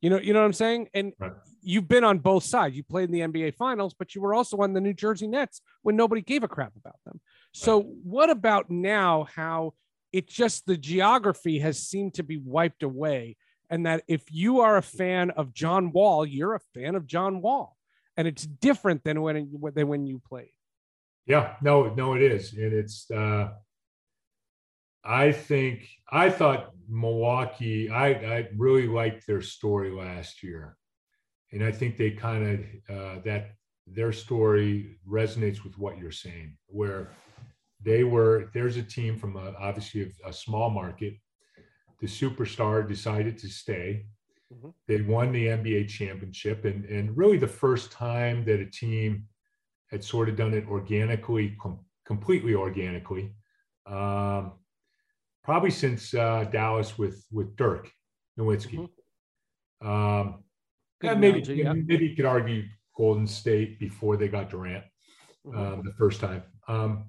[0.00, 0.88] You know, you know what I'm saying?
[0.94, 1.32] And right.
[1.62, 2.74] you've been on both sides.
[2.74, 5.60] You played in the NBA finals, but you were also on the New Jersey Nets
[5.82, 7.20] when nobody gave a crap about them.
[7.52, 7.86] So right.
[8.02, 9.74] what about now how
[10.12, 13.36] it just the geography has seemed to be wiped away
[13.68, 17.40] and that if you are a fan of John Wall, you're a fan of John
[17.40, 17.76] Wall.
[18.16, 20.50] And it's different than when than when you played.
[21.26, 22.52] Yeah, no, no, it is.
[22.52, 23.50] And it's uh
[25.04, 30.76] I think I thought Milwaukee, I, I really liked their story last year.
[31.52, 32.46] And I think they kind
[32.88, 33.52] of, uh, that
[33.86, 37.10] their story resonates with what you're saying, where
[37.82, 41.14] they were, there's a team from a, obviously a, a, small market.
[42.00, 44.06] The superstar decided to stay.
[44.52, 44.68] Mm-hmm.
[44.86, 46.64] They won the NBA championship.
[46.64, 49.26] And, and really the first time that a team
[49.90, 53.32] had sort of done it organically, com- completely organically.
[53.86, 54.52] Um,
[55.50, 57.90] probably since uh, Dallas with with Dirk
[58.38, 58.86] Nowitzki.
[59.82, 59.88] Mm-hmm.
[59.88, 60.44] Um,
[61.02, 61.72] maybe yeah.
[61.72, 62.62] maybe you could argue
[62.96, 64.84] Golden State before they got Durant
[65.44, 65.58] mm-hmm.
[65.58, 66.44] um, the first time.
[66.68, 67.06] Um,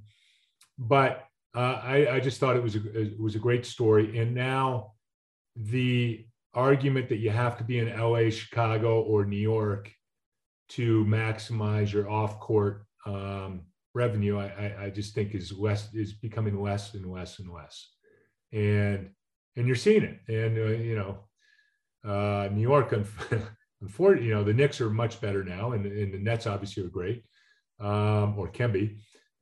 [0.80, 4.34] but uh, I, I, just thought it was a it was a great story, and
[4.34, 4.94] now
[5.56, 6.26] the
[6.56, 9.94] argument that you have to be in LA, Chicago, or New York
[10.70, 16.14] to maximize your off court um, revenue, I, I, I, just think is less is
[16.14, 17.92] becoming less and less and less
[18.52, 19.10] and
[19.56, 20.20] and you're seeing it.
[20.28, 21.20] And uh, you know,
[22.10, 22.94] uh, New York,
[23.82, 26.90] unfortunately, you know, the Knicks are much better now, and, and the Nets obviously are
[26.90, 27.24] great,
[27.80, 28.98] um, or can be.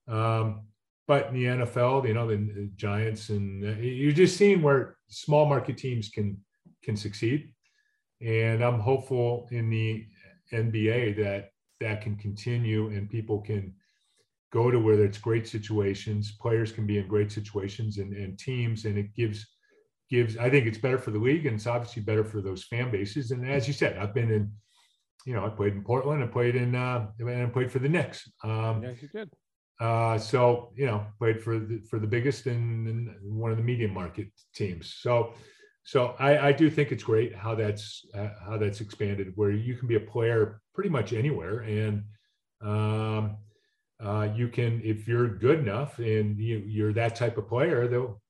[0.07, 0.65] Um,
[1.07, 5.45] but in the NFL, you know, the, Giants, and uh, you're just seeing where small
[5.45, 6.37] market teams can
[6.83, 7.53] can succeed.
[8.21, 10.05] And I'm hopeful in the
[10.51, 13.73] NBA that that can continue and people can
[14.51, 16.31] go to where it's great situations.
[16.31, 19.45] Players can be in great situations and, and teams, and it gives
[20.09, 20.37] gives.
[20.37, 23.31] I think it's better for the league, and it's obviously better for those fan bases.
[23.31, 24.51] And as you said, I've been in,
[25.25, 27.89] you know, I played in Portland, I played in, uh, and I played for the
[27.89, 28.29] Knicks.
[28.43, 29.29] Um, yes, you did.
[29.79, 33.63] Uh, so you know, played for the for the biggest and, and one of the
[33.63, 34.95] medium market teams.
[34.99, 35.33] So.
[35.85, 39.75] So I, I do think it's great how that's uh, how that's expanded, where you
[39.75, 42.03] can be a player pretty much anywhere, and
[42.61, 43.37] um,
[44.03, 48.21] uh, you can, if you're good enough and you, you're that type of player, they'll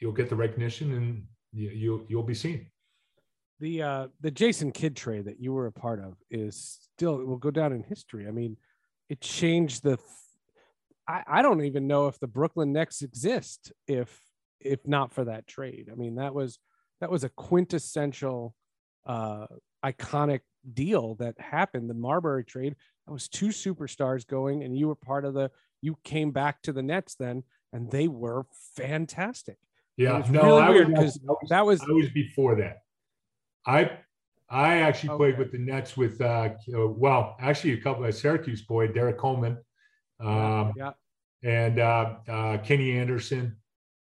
[0.00, 2.66] you'll get the recognition and you, you'll you'll be seen.
[3.60, 7.26] The uh, the Jason Kidd trade that you were a part of is still it
[7.26, 8.26] will go down in history.
[8.26, 8.56] I mean,
[9.08, 9.98] it changed the.
[11.06, 14.20] I, I don't even know if the Brooklyn Nets exist if
[14.60, 15.88] if not for that trade.
[15.92, 16.58] I mean, that was
[17.00, 18.54] that was a quintessential,
[19.06, 19.46] uh,
[19.84, 20.40] iconic
[20.74, 21.88] deal that happened.
[21.88, 25.50] The Marbury trade that was two superstars going, and you were part of the.
[25.82, 27.42] You came back to the Nets then,
[27.72, 28.44] and they were
[28.76, 29.56] fantastic.
[29.96, 32.82] Yeah, no, really I, weird was, was, that was I was before that.
[33.66, 33.90] I
[34.48, 35.16] I actually okay.
[35.18, 39.58] played with the Nets with uh, well, actually a couple of Syracuse boy, Derrick Coleman,
[40.18, 40.92] um, yeah.
[41.42, 43.56] and uh, uh, Kenny Anderson,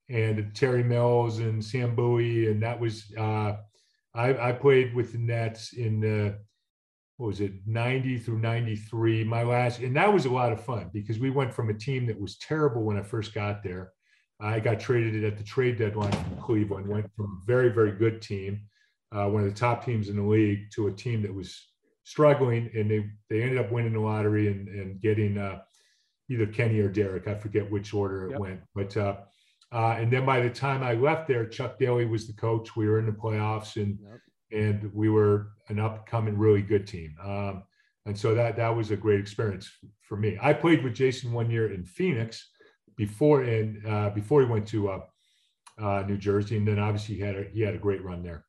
[0.09, 3.57] and Terry Mills and Sam Bowie, and that was uh,
[4.15, 6.39] I, I played with the Nets in the
[7.21, 10.89] what was it 90 through 93 my last and that was a lot of fun
[10.91, 13.93] because we went from a team that was terrible when i first got there
[14.41, 18.23] i got traded at the trade deadline from cleveland went from a very very good
[18.23, 18.63] team
[19.13, 21.63] uh, one of the top teams in the league to a team that was
[22.05, 25.59] struggling and they they ended up winning the lottery and, and getting uh,
[26.31, 27.29] either kenny or Derrick.
[27.29, 28.41] i forget which order it yep.
[28.41, 29.17] went but uh,
[29.73, 32.89] uh, and then by the time i left there chuck daly was the coach we
[32.89, 34.21] were in the playoffs and yep
[34.53, 37.15] and we were an upcoming really good team.
[37.23, 37.63] Um,
[38.07, 39.71] and so that that was a great experience
[40.03, 40.39] for me.
[40.41, 42.49] I played with Jason one year in Phoenix
[42.97, 45.01] before and uh, before he went to uh,
[45.81, 48.45] uh, New Jersey, and then obviously he had a, he had a great run there.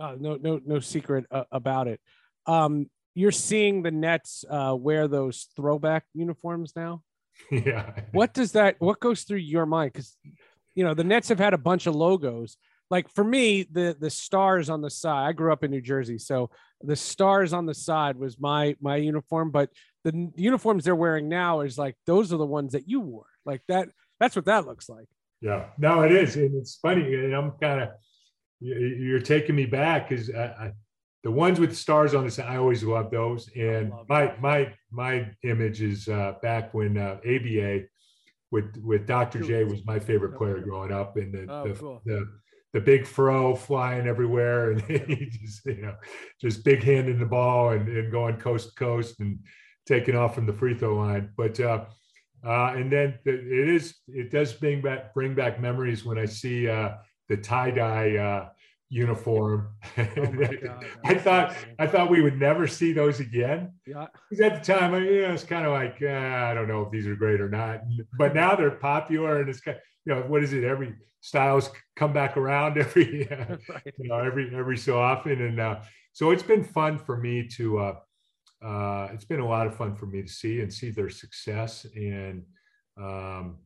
[0.00, 2.00] Uh, no, no, no secret uh, about it.
[2.46, 7.02] Um, you're seeing the Nets uh, wear those throwback uniforms now.
[7.50, 8.00] Yeah.
[8.12, 8.76] What does that?
[8.78, 9.92] What goes through your mind?
[9.92, 10.16] Because
[10.74, 12.56] you know the Nets have had a bunch of logos,
[12.90, 15.28] like for me, the the stars on the side.
[15.28, 18.96] I grew up in New Jersey, so the stars on the side was my my
[18.96, 19.50] uniform.
[19.50, 19.70] But
[20.04, 23.26] the uniforms they're wearing now is like those are the ones that you wore.
[23.44, 23.88] Like that.
[24.20, 25.06] That's what that looks like.
[25.40, 27.88] Yeah, no, it is, and it's funny, and I'm kind of
[28.60, 30.72] you're taking me back because I, I,
[31.24, 33.50] the ones with stars on the side, I always love those.
[33.56, 37.84] And love my my my image is uh, back when uh, ABA
[38.50, 39.40] with with Dr.
[39.40, 42.02] J was my favorite player growing up, and the Oh, the, cool.
[42.04, 42.28] the
[42.74, 45.96] the big fro flying everywhere, and he just you know
[46.40, 49.38] just big handing the ball and, and going coast to coast and
[49.86, 51.30] taking off from the free throw line.
[51.38, 51.86] But uh,
[52.46, 56.26] uh, and then the, it is it does bring back bring back memories when I
[56.26, 56.96] see uh,
[57.30, 58.48] the tie dye uh,
[58.94, 59.68] uniform.
[59.96, 61.54] Oh God, I thought.
[61.78, 63.72] I thought we would never see those again.
[63.86, 64.06] Yeah.
[64.28, 66.82] Because at the time, I, you know, it's kind of like uh, I don't know
[66.82, 67.82] if these are great or not.
[68.18, 70.64] But now they're popular, and it's kind you know what is it?
[70.64, 73.94] Every styles come back around every uh, right.
[73.98, 75.80] you know every every so often, and uh,
[76.12, 77.78] so it's been fun for me to.
[77.78, 77.94] Uh,
[78.64, 81.84] uh, it's been a lot of fun for me to see and see their success
[81.94, 82.42] and
[82.96, 83.58] um,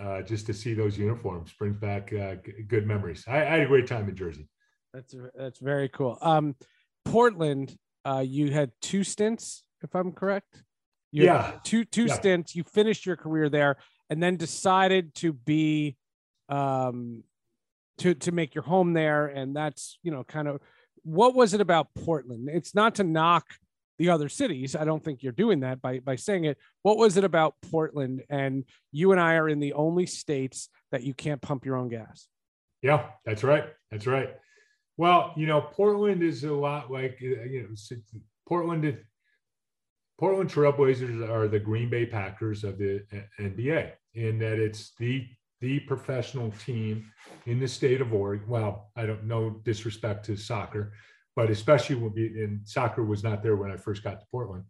[0.00, 3.24] uh, just to see those uniforms brings back uh, g- good memories.
[3.26, 4.48] I, I had a great time in Jersey.
[4.94, 6.18] That's that's very cool.
[6.22, 6.56] Um,
[7.04, 10.62] Portland, uh, you had two stints, if I'm correct.
[11.10, 11.58] You Yeah.
[11.64, 12.14] two two Yeah.
[12.14, 12.54] stints.
[12.54, 13.76] You finished your career there,
[14.10, 15.96] and then decided to be,
[16.48, 17.24] um,
[17.98, 20.60] to to make your home there, and that's you know kind of
[21.02, 22.48] what was it about Portland?
[22.52, 23.46] It's not to knock
[23.98, 24.76] the other cities.
[24.76, 26.58] I don't think you're doing that by by saying it.
[26.82, 28.22] What was it about Portland?
[28.30, 31.88] And you and I are in the only states that you can't pump your own
[31.88, 32.28] gas.
[32.82, 33.64] Yeah, that's right.
[33.90, 34.30] That's right.
[34.96, 37.96] Well, you know, Portland is a lot like uh, you know,
[38.48, 38.98] Portland.
[40.18, 45.26] Portland Trailblazers are the Green Bay Packers of the uh, NBA in that it's the
[45.60, 47.10] the professional team
[47.46, 48.48] in the state of Oregon.
[48.48, 50.92] Well, I don't know disrespect to soccer,
[51.38, 54.64] but especially when soccer was not there when I first got to Portland,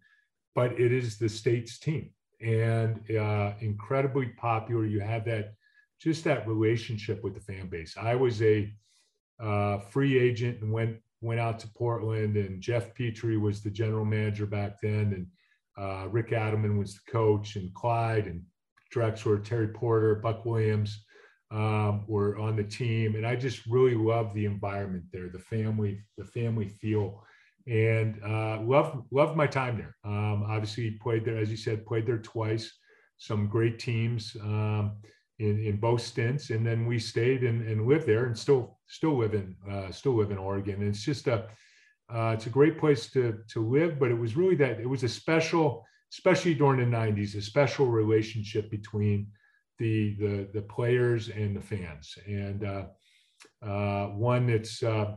[0.54, 2.10] but it is the state's team
[2.42, 4.84] and uh, incredibly popular.
[4.84, 5.54] You have that
[5.98, 7.96] just that relationship with the fan base.
[7.98, 8.70] I was a
[9.42, 14.04] uh, free agent and went went out to Portland, and Geoff Petrie was the general
[14.04, 15.26] manager back then, and
[15.82, 18.42] uh, Rick Adelman was the coach, and Clyde and
[18.94, 21.02] Drexler, Terry Porter, Buck Williams
[21.50, 26.02] um, were on the team, and I just really loved the environment there, the family,
[26.16, 27.22] the family feel,
[27.66, 29.96] and uh, loved loved my time there.
[30.04, 32.72] Um, obviously, played there, as you said, played there twice.
[33.18, 34.36] Some great teams.
[34.42, 34.98] Um,
[35.38, 39.16] in, in both stints, and then we stayed and, and lived there, and still still
[39.16, 40.80] live in uh, still live in Oregon.
[40.80, 41.46] And it's just a
[42.12, 45.04] uh, it's a great place to to live, but it was really that it was
[45.04, 49.28] a special, especially during the '90s, a special relationship between
[49.78, 52.84] the the the players and the fans, and uh,
[53.64, 54.82] uh, one that's.
[54.82, 55.14] Uh,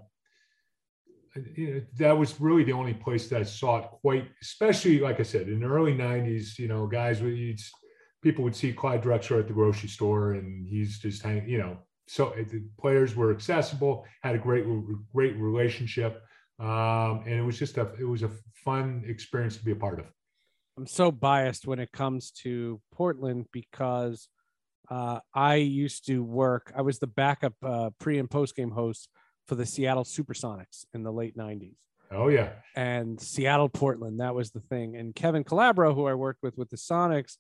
[1.97, 5.47] that was really the only place that I saw it quite, especially like I said,
[5.47, 6.59] in the early '90s.
[6.59, 7.37] You know, guys would
[8.21, 11.47] people would see Clyde Drexler at the grocery store, and he's just hanging.
[11.47, 14.65] You know, so the players were accessible, had a great
[15.13, 16.21] great relationship,
[16.59, 18.31] um, and it was just a it was a
[18.65, 20.05] fun experience to be a part of.
[20.77, 24.29] I'm so biased when it comes to Portland because
[24.91, 26.71] uh, I used to work.
[26.75, 29.09] I was the backup uh, pre and post game host
[29.47, 31.77] for the Seattle Supersonics in the late '90s,
[32.11, 34.19] Oh yeah, and Seattle Portland.
[34.19, 34.97] That was the thing.
[34.97, 37.37] And Kevin Calabro, who I worked with with the Sonics,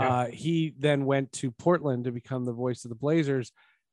[0.00, 0.08] Yeah.
[0.08, 3.50] uh, he then went to Portland to become the voice of the Blazers,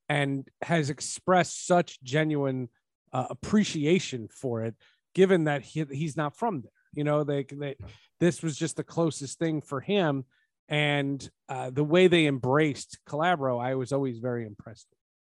[0.08, 2.70] and has expressed such genuine
[3.12, 4.76] uh, appreciation for it,
[5.16, 6.72] given that he, he's not from there.
[6.94, 7.76] You know, they, they
[8.20, 10.26] this was just the closest thing for him,
[10.70, 14.88] and uh, the way they embraced Calabro, I was always very impressed.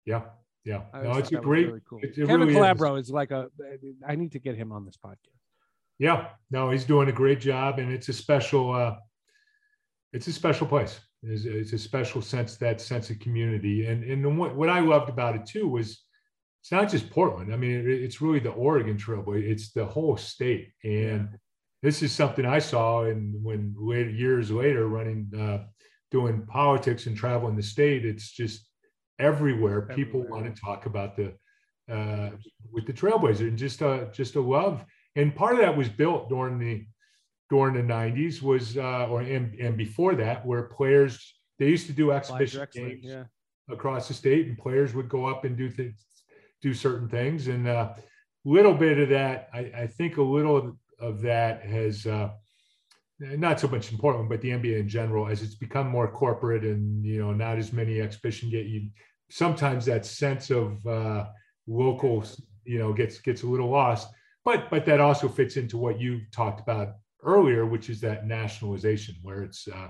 [0.06, 0.24] yeah,
[0.66, 0.82] yeah.
[0.94, 1.68] No, it's a great.
[1.68, 2.00] really cool.
[2.02, 2.54] it- it Kevin really.
[2.56, 3.48] Calabro is like a.
[4.06, 5.18] I need to get him on this podcast.
[6.00, 8.74] Yeah, no, he's doing a great job, and it's a special.
[8.74, 8.96] Uh,
[10.14, 11.00] it's a special place.
[11.24, 15.10] It's, it's a special sense that sense of community, and and what what I loved
[15.10, 16.04] about it too was
[16.62, 17.54] it's not just Portland.
[17.54, 21.30] I mean, it, it's really the Oregon Trail, but it's the whole state, and
[21.84, 25.66] this is something I saw, and when later years later running, uh,
[26.12, 28.68] doing politics and traveling the state, it's just
[29.20, 29.82] everywhere.
[29.82, 31.34] People want to talk about the
[31.92, 32.32] uh,
[32.72, 34.84] with the Trailblazer and just a just a love
[35.18, 36.86] and part of that was built during the
[37.50, 41.94] during the 90s was uh or and, and before that where players they used to
[41.94, 43.24] do exhibition games yeah.
[43.70, 46.06] across the state and players would go up and do things
[46.62, 47.94] do certain things and uh
[48.46, 52.30] little bit of that i, I think a little of that has uh
[53.20, 56.64] not so much in Portland, but the NBA in general, as it's become more corporate
[56.64, 58.90] and you know not as many exhibition get you
[59.30, 61.26] sometimes that sense of uh,
[61.68, 62.24] local,
[62.64, 64.10] you know, gets gets a little lost.
[64.46, 69.16] But but that also fits into what you talked about earlier, which is that nationalization,
[69.22, 69.90] where it's uh,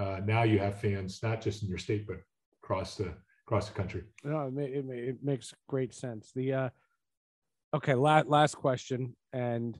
[0.00, 2.18] uh, now you have fans not just in your state but
[2.62, 3.14] across the
[3.46, 4.04] across the country.
[4.24, 6.32] No, it, it, it makes great sense.
[6.34, 6.68] The uh,
[7.74, 9.78] okay, last last question, and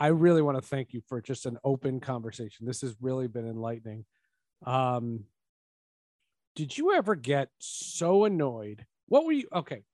[0.00, 2.64] I really want to thank you for just an open conversation.
[2.66, 4.06] This has really been enlightening.
[4.64, 5.24] Um,
[6.56, 8.86] did you ever get so annoyed?
[9.08, 9.84] What were you okay?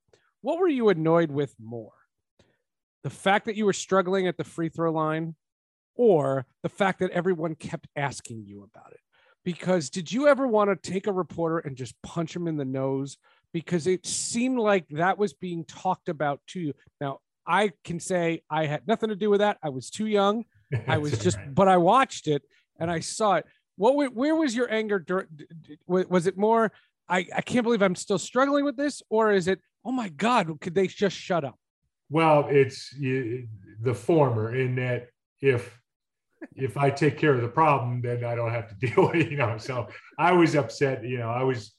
[0.42, 1.92] What were you annoyed with more?
[3.02, 5.34] The fact that you were struggling at the free throw line
[5.96, 9.00] or the fact that everyone kept asking you about it.
[9.44, 12.64] Because did you ever want to take a reporter and just punch him in the
[12.64, 13.16] nose?
[13.52, 16.74] Because it seemed like that was being talked about to you.
[17.00, 19.58] Now, I can say I had nothing to do with that.
[19.62, 20.44] I was too young.
[20.88, 21.54] I was just, right.
[21.54, 22.42] but I watched it
[22.78, 23.46] and I saw it.
[23.76, 25.04] What, where was your anger?
[25.86, 26.72] Was it more,
[27.08, 29.02] I, I can't believe I'm still struggling with this?
[29.10, 31.58] Or is it, oh my God, could they just shut up?
[32.08, 35.08] Well, it's the former in that
[35.40, 35.78] if
[36.54, 39.30] if I take care of the problem, then I don't have to deal with it,
[39.30, 39.56] you know.
[39.58, 39.88] So
[40.18, 41.72] I was upset, you know, I was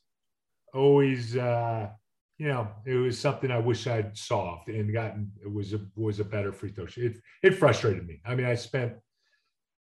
[0.73, 1.89] always uh,
[2.37, 6.19] you know, it was something I wish I'd solved and gotten it was a was
[6.19, 6.85] a better free throw.
[6.95, 8.21] It it frustrated me.
[8.25, 8.93] I mean, I spent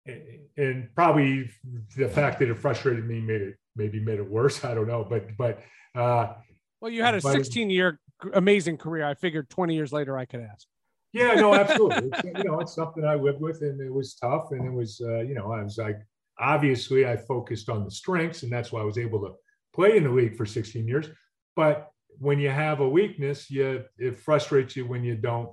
[0.07, 1.51] and probably
[1.97, 4.65] the fact that it frustrated me made it maybe made it worse.
[4.65, 5.61] I don't know, but but
[5.95, 6.35] uh
[6.81, 8.01] well, you had a 16 year
[8.33, 9.05] amazing career.
[9.05, 10.67] I figured 20 years later I could ask.
[11.13, 12.11] Yeah, no, absolutely.
[12.37, 15.21] You know, it's something I lived with, and it was tough, and it was, uh,
[15.21, 15.99] you know, I was like,
[16.39, 19.35] obviously, I focused on the strengths, and that's why I was able to
[19.75, 21.09] play in the league for 16 years.
[21.57, 25.51] But when you have a weakness, you it frustrates you when you don't.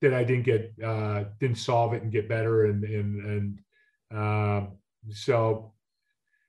[0.00, 3.58] That I didn't get, uh, didn't solve it and get better, and and
[4.10, 4.78] and um,
[5.10, 5.74] so,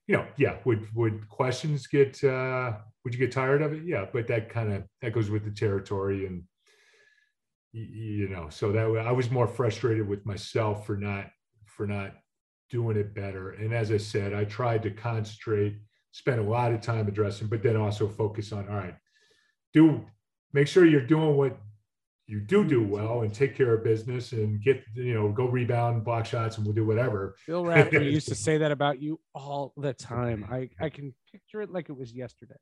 [0.08, 0.58] you know, yeah.
[0.66, 2.24] Would would questions get?
[2.24, 2.74] Uh,
[3.04, 3.84] would you get tired of it?
[3.84, 6.44] Yeah, but that kind of that goes with the territory and
[7.74, 11.28] you know so that way i was more frustrated with myself for not
[11.66, 12.16] for not
[12.70, 15.78] doing it better and as i said i tried to concentrate
[16.12, 18.96] spend a lot of time addressing but then also focus on all right
[19.74, 20.04] do
[20.54, 21.58] make sure you're doing what
[22.28, 26.04] you do do well and take care of business and get you know go rebound
[26.04, 29.74] block shots and we'll do whatever bill raftery used to say that about you all
[29.78, 32.60] the time i i can picture it like it was yesterday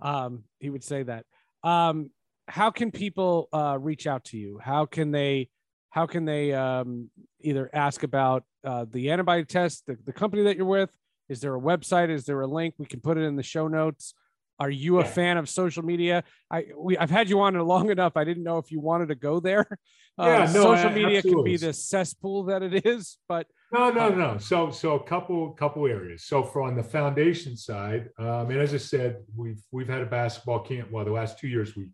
[0.00, 1.24] um he would say that
[1.62, 2.10] um
[2.48, 4.58] how can people uh, reach out to you?
[4.62, 5.48] How can they
[5.90, 10.56] how can they um, either ask about uh, the antibody test, the, the company that
[10.56, 10.90] you're with?
[11.28, 12.10] Is there a website?
[12.10, 12.74] Is there a link?
[12.78, 14.14] We can put it in the show notes.
[14.58, 16.22] Are you a fan of social media?
[16.50, 18.16] I we, I've had you on it long enough.
[18.16, 19.66] I didn't know if you wanted to go there.
[20.18, 21.32] Uh, yeah, no, social media absolutely.
[21.32, 24.36] can be the cesspool that it is, but no, no, um, no.
[24.36, 26.26] So so a couple couple areas.
[26.26, 30.06] So for on the foundation side, um, and as I said, we've we've had a
[30.06, 30.90] basketball camp.
[30.90, 31.88] Well, the last two years we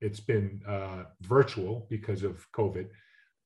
[0.00, 2.86] it's been uh, virtual because of COVID.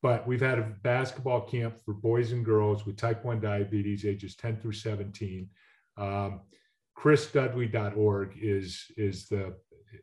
[0.03, 4.34] But we've had a basketball camp for boys and girls with type 1 diabetes, ages
[4.36, 5.48] 10 through 17.
[5.98, 6.40] Um,
[6.98, 9.55] chrisdudley.org is, is, the,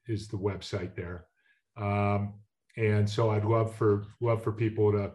[0.08, 1.26] is the website there.
[1.78, 2.36] Um,
[2.76, 5.12] and so I'd love for, love for people to,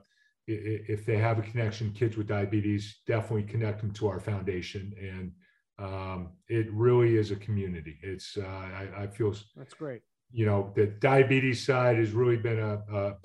[0.48, 4.92] if they have a connection, kids with diabetes, definitely connect them to our foundation.
[5.00, 5.32] And
[5.78, 7.98] um, it really is a community.
[8.02, 10.02] It's, uh, I, I feel that's great
[10.32, 13.16] you know, the diabetes side has really been a, a, a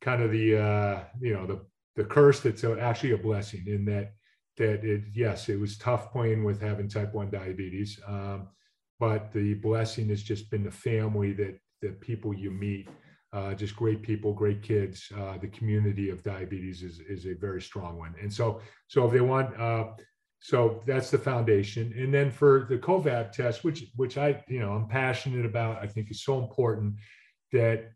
[0.00, 1.60] kind of the, uh, you know, the,
[1.96, 4.12] the curse that's actually a blessing in that,
[4.56, 8.00] that it, yes, it was tough playing with having type 1 diabetes.
[8.06, 8.48] Um,
[8.98, 12.88] but the blessing has just been the family that, the people you meet,
[13.32, 15.12] uh, just great people, great kids.
[15.16, 18.14] Uh, the community of diabetes is, is a very strong one.
[18.20, 19.88] And so, so if they want, uh,
[20.40, 21.92] so that's the foundation.
[21.96, 25.86] And then for the COVAB test, which which I you know I'm passionate about, I
[25.86, 26.94] think is so important
[27.52, 27.92] that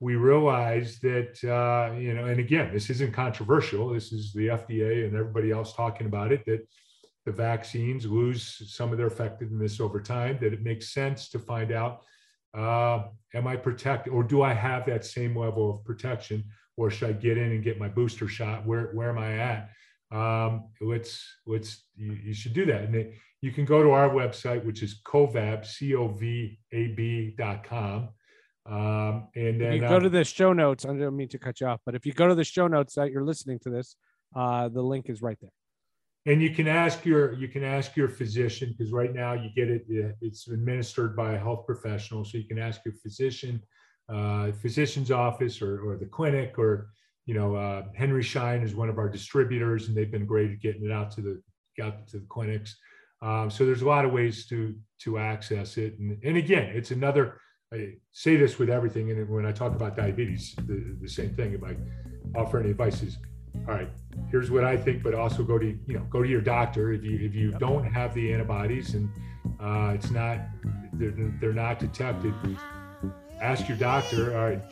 [0.00, 3.90] we realize that uh, you know, and again, this isn't controversial.
[3.90, 6.66] This is the FDA and everybody else talking about it that
[7.26, 10.38] the vaccines lose some of their effectiveness over time.
[10.40, 12.02] That it makes sense to find out
[12.56, 16.44] uh, am I protected or do I have that same level of protection,
[16.76, 18.66] or should I get in and get my booster shot?
[18.66, 19.70] Where where am I at?
[20.12, 24.64] um, let's let's you, you, should do that and you can go to our website
[24.64, 28.08] which is covab c-o-v-a-b dot com
[28.66, 31.60] um, and then you go um, to the show notes i don't mean to cut
[31.60, 33.96] you off but if you go to the show notes that you're listening to this
[34.36, 35.50] uh, the link is right there
[36.26, 39.68] and you can ask your you can ask your physician because right now you get
[39.68, 39.84] it
[40.20, 43.60] it's administered by a health professional so you can ask your physician
[44.08, 46.90] uh, physician's office or, or the clinic or
[47.30, 50.60] you know, uh, Henry Schein is one of our distributors, and they've been great at
[50.60, 51.42] getting it out to the
[51.80, 52.76] out to the clinics.
[53.22, 55.96] Um, so there's a lot of ways to to access it.
[56.00, 57.40] And, and again, it's another.
[57.72, 61.52] I say this with everything, and when I talk about diabetes, the, the same thing.
[61.52, 61.76] If I
[62.36, 63.18] offer any advice, is
[63.68, 63.88] all right.
[64.28, 67.04] Here's what I think, but also go to you know go to your doctor if
[67.04, 67.60] you if you yep.
[67.60, 69.08] don't have the antibodies and
[69.60, 70.40] uh, it's not
[70.94, 72.34] they're, they're not detected.
[73.40, 74.36] Ask your doctor.
[74.36, 74.62] All right,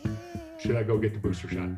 [0.58, 1.68] should I go get the booster shot?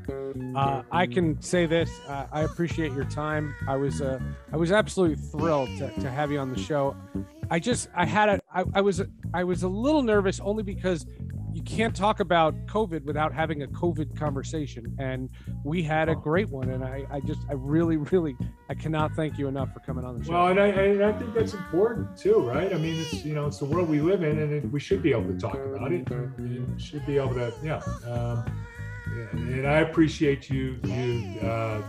[0.55, 3.55] Uh, I can say this: uh, I appreciate your time.
[3.69, 4.19] I was uh,
[4.53, 6.97] I was absolutely thrilled to, to have you on the show.
[7.51, 9.03] I just I had a I, I was
[9.35, 11.07] I was a little nervous only because
[11.53, 14.95] you can't talk about COVID without having a COVID conversation.
[14.99, 15.29] And
[15.65, 16.71] we had a great one.
[16.71, 18.37] And I, I just, I really, really,
[18.69, 20.33] I cannot thank you enough for coming on the show.
[20.33, 22.73] Well, and I, and I think that's important too, right?
[22.73, 25.03] I mean, it's, you know, it's the world we live in and it, we should
[25.03, 26.09] be able to talk about it.
[26.39, 27.83] We should be able to, yeah.
[28.09, 28.45] Um,
[29.33, 31.83] and I appreciate you, you, uh,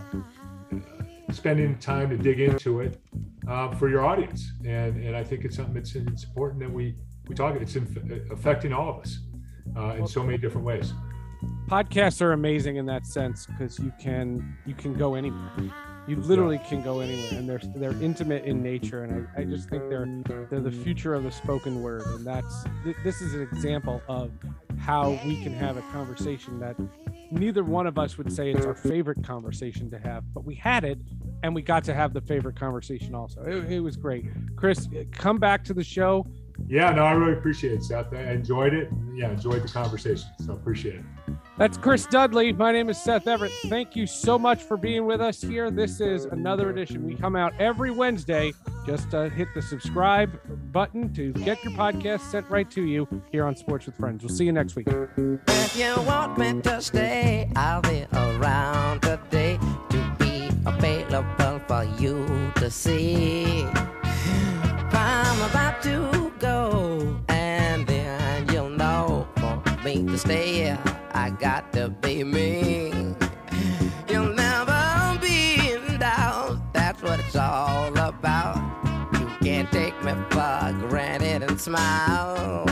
[1.30, 3.00] spending time to dig into it
[3.48, 4.52] uh, for your audience.
[4.64, 6.96] And, and I think it's something that's it's important that we,
[7.28, 7.76] we talk, it's
[8.30, 9.18] affecting all of us
[9.76, 10.92] uh, in so many different ways.
[11.66, 15.50] Podcasts are amazing in that sense because you can you can go anywhere.
[16.06, 19.70] You literally can go anywhere, and they're they're intimate in nature, and I, I just
[19.70, 20.06] think they're
[20.50, 22.64] they're the future of the spoken word, and that's
[23.02, 24.30] this is an example of
[24.78, 26.76] how we can have a conversation that
[27.32, 30.84] neither one of us would say it's our favorite conversation to have, but we had
[30.84, 30.98] it,
[31.42, 33.42] and we got to have the favorite conversation also.
[33.42, 34.26] It, it was great.
[34.56, 36.26] Chris, come back to the show
[36.68, 38.12] yeah, no, I really appreciate it, Seth.
[38.12, 38.88] I enjoyed it.
[39.14, 40.28] Yeah, enjoyed the conversation.
[40.44, 41.34] So appreciate it.
[41.58, 42.52] That's Chris Dudley.
[42.52, 43.52] My name is Seth Everett.
[43.66, 45.70] Thank you so much for being with us here.
[45.70, 47.04] This is another edition.
[47.04, 48.52] We come out every Wednesday.
[48.86, 50.40] Just uh, hit the subscribe
[50.72, 54.24] button to get your podcast sent right to you here on Sports with Friends.
[54.24, 54.88] We'll see you next week.
[54.88, 59.58] If you want me to stay, I'll be around today
[59.90, 63.64] to be available for you to see.
[64.94, 70.76] I'm about to go, and then you'll know for me to stay.
[71.14, 72.92] I got to be me.
[74.08, 76.58] You'll never be in doubt.
[76.72, 78.56] That's what it's all about.
[79.14, 82.71] You can't take me for granted and smile.